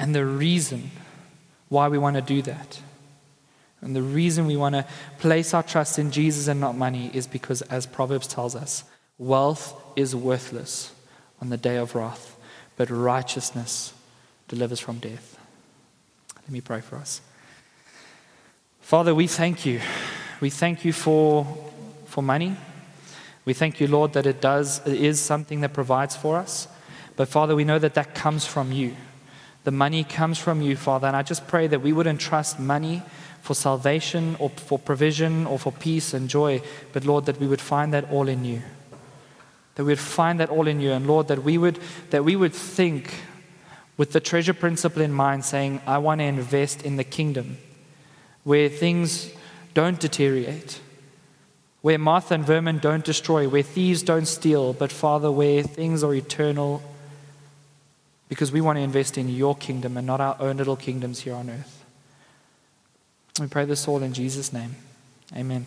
And 0.01 0.15
the 0.15 0.25
reason 0.25 0.91
why 1.69 1.89
we 1.89 1.99
want 1.99 2.17
to 2.17 2.23
do 2.23 2.41
that, 2.43 2.81
and 3.83 3.95
the 3.95 4.03
reason 4.03 4.47
we 4.47 4.57
want 4.57 4.75
to 4.75 4.87
place 5.19 5.53
our 5.53 5.63
trust 5.63 5.99
in 5.99 6.11
Jesus 6.11 6.49
and 6.49 6.59
not 6.59 6.77
money, 6.77 7.11
is 7.13 7.27
because, 7.27 7.61
as 7.63 7.85
Proverbs 7.85 8.27
tells 8.27 8.57
us, 8.57 8.85
Wealth 9.19 9.75
is 9.97 10.15
worthless 10.15 10.93
on 11.41 11.51
the 11.51 11.57
day 11.57 11.77
of 11.77 11.95
wrath, 11.95 12.37
but 12.77 12.91
righteousness 12.91 13.93
delivers 14.49 14.81
from 14.81 14.99
death. 14.99 15.39
Let 16.43 16.51
me 16.51 16.61
pray 16.61 16.81
for 16.81 16.97
us. 16.97 17.21
Father, 18.81 19.15
we 19.15 19.27
thank 19.27 19.65
you. 19.65 19.81
We 20.41 20.51
thank 20.51 20.85
you 20.85 20.93
for, 20.93 21.47
for 22.07 22.23
money. 22.23 22.57
We 23.45 23.55
thank 23.55 23.81
you, 23.81 23.87
Lord, 23.87 24.13
that 24.15 24.27
it 24.27 24.41
does 24.41 24.87
it 24.87 25.01
is 25.01 25.21
something 25.21 25.61
that 25.61 25.73
provides 25.73 26.17
for 26.17 26.37
us. 26.37 26.69
But 27.17 27.29
Father, 27.29 27.55
we 27.55 27.65
know 27.65 27.79
that 27.79 27.95
that 27.95 28.15
comes 28.15 28.45
from 28.45 28.73
you. 28.73 28.97
The 29.65 29.71
money 29.71 30.05
comes 30.05 30.39
from 30.39 30.61
you, 30.61 30.77
Father. 30.77 31.07
And 31.07 31.17
I 31.17 31.23
just 31.23 31.47
pray 31.47 31.67
that 31.69 31.81
we 31.81 31.93
wouldn't 31.93 32.21
trust 32.21 32.59
money 32.59 33.03
for 33.41 33.55
salvation 33.55 34.37
or 34.39 34.51
for 34.51 34.79
provision 34.79 35.47
or 35.47 35.59
for 35.59 35.73
peace 35.73 36.15
and 36.15 36.29
joy, 36.29 36.63
but 36.93 37.05
Lord, 37.05 37.27
that 37.27 37.39
we 37.39 37.47
would 37.47 37.61
find 37.61 37.93
that 37.93 38.11
all 38.11 38.29
in 38.29 38.45
you. 38.45 38.63
That 39.75 39.85
we 39.85 39.93
would 39.93 39.99
find 39.99 40.41
that 40.41 40.51
all 40.51 40.69
in 40.69 40.81
you. 40.81 40.93
And 40.93 41.07
Lord, 41.07 41.29
that 41.29 41.43
we 41.43 41.59
would, 41.59 41.79
that 42.11 42.25
we 42.25 42.37
would 42.37 42.53
think 42.53 43.15
with 43.97 44.13
the 44.13 44.21
treasure 44.21 44.55
principle 44.55 45.03
in 45.03 45.13
mind, 45.13 45.45
saying, 45.45 45.81
I 45.87 45.99
want 45.99 46.21
to 46.21 46.25
invest 46.25 46.83
in 46.83 46.97
the 46.97 47.05
kingdom 47.05 47.59
where 48.43 48.69
things 48.69 49.31
don't 49.73 49.99
deteriorate, 49.99 50.81
where 51.83 51.99
moth 51.99 52.31
and 52.31 52.45
vermin 52.45 52.79
don't 52.79 53.05
destroy, 53.05 53.49
where 53.49 53.63
thieves 53.63 54.03
don't 54.03 54.27
steal, 54.27 54.73
but 54.73 54.93
Father, 54.93 55.31
where 55.31 55.63
things 55.63 56.03
are 56.05 56.15
eternal 56.15 56.83
because 58.29 58.51
we 58.51 58.61
want 58.61 58.77
to 58.77 58.83
invest 58.83 59.19
in 59.19 59.29
your 59.29 59.55
kingdom 59.57 59.97
and 59.97 60.07
not 60.07 60.21
our 60.21 60.37
own 60.41 60.57
little 60.57 60.77
kingdoms 60.77 61.21
here 61.21 61.35
on 61.35 61.51
earth. 61.51 61.85
We 63.41 63.47
pray 63.49 63.65
this 63.65 63.87
all 63.89 64.03
in 64.03 64.13
Jesus' 64.13 64.53
name. 64.53 64.77
Amen. 65.37 65.67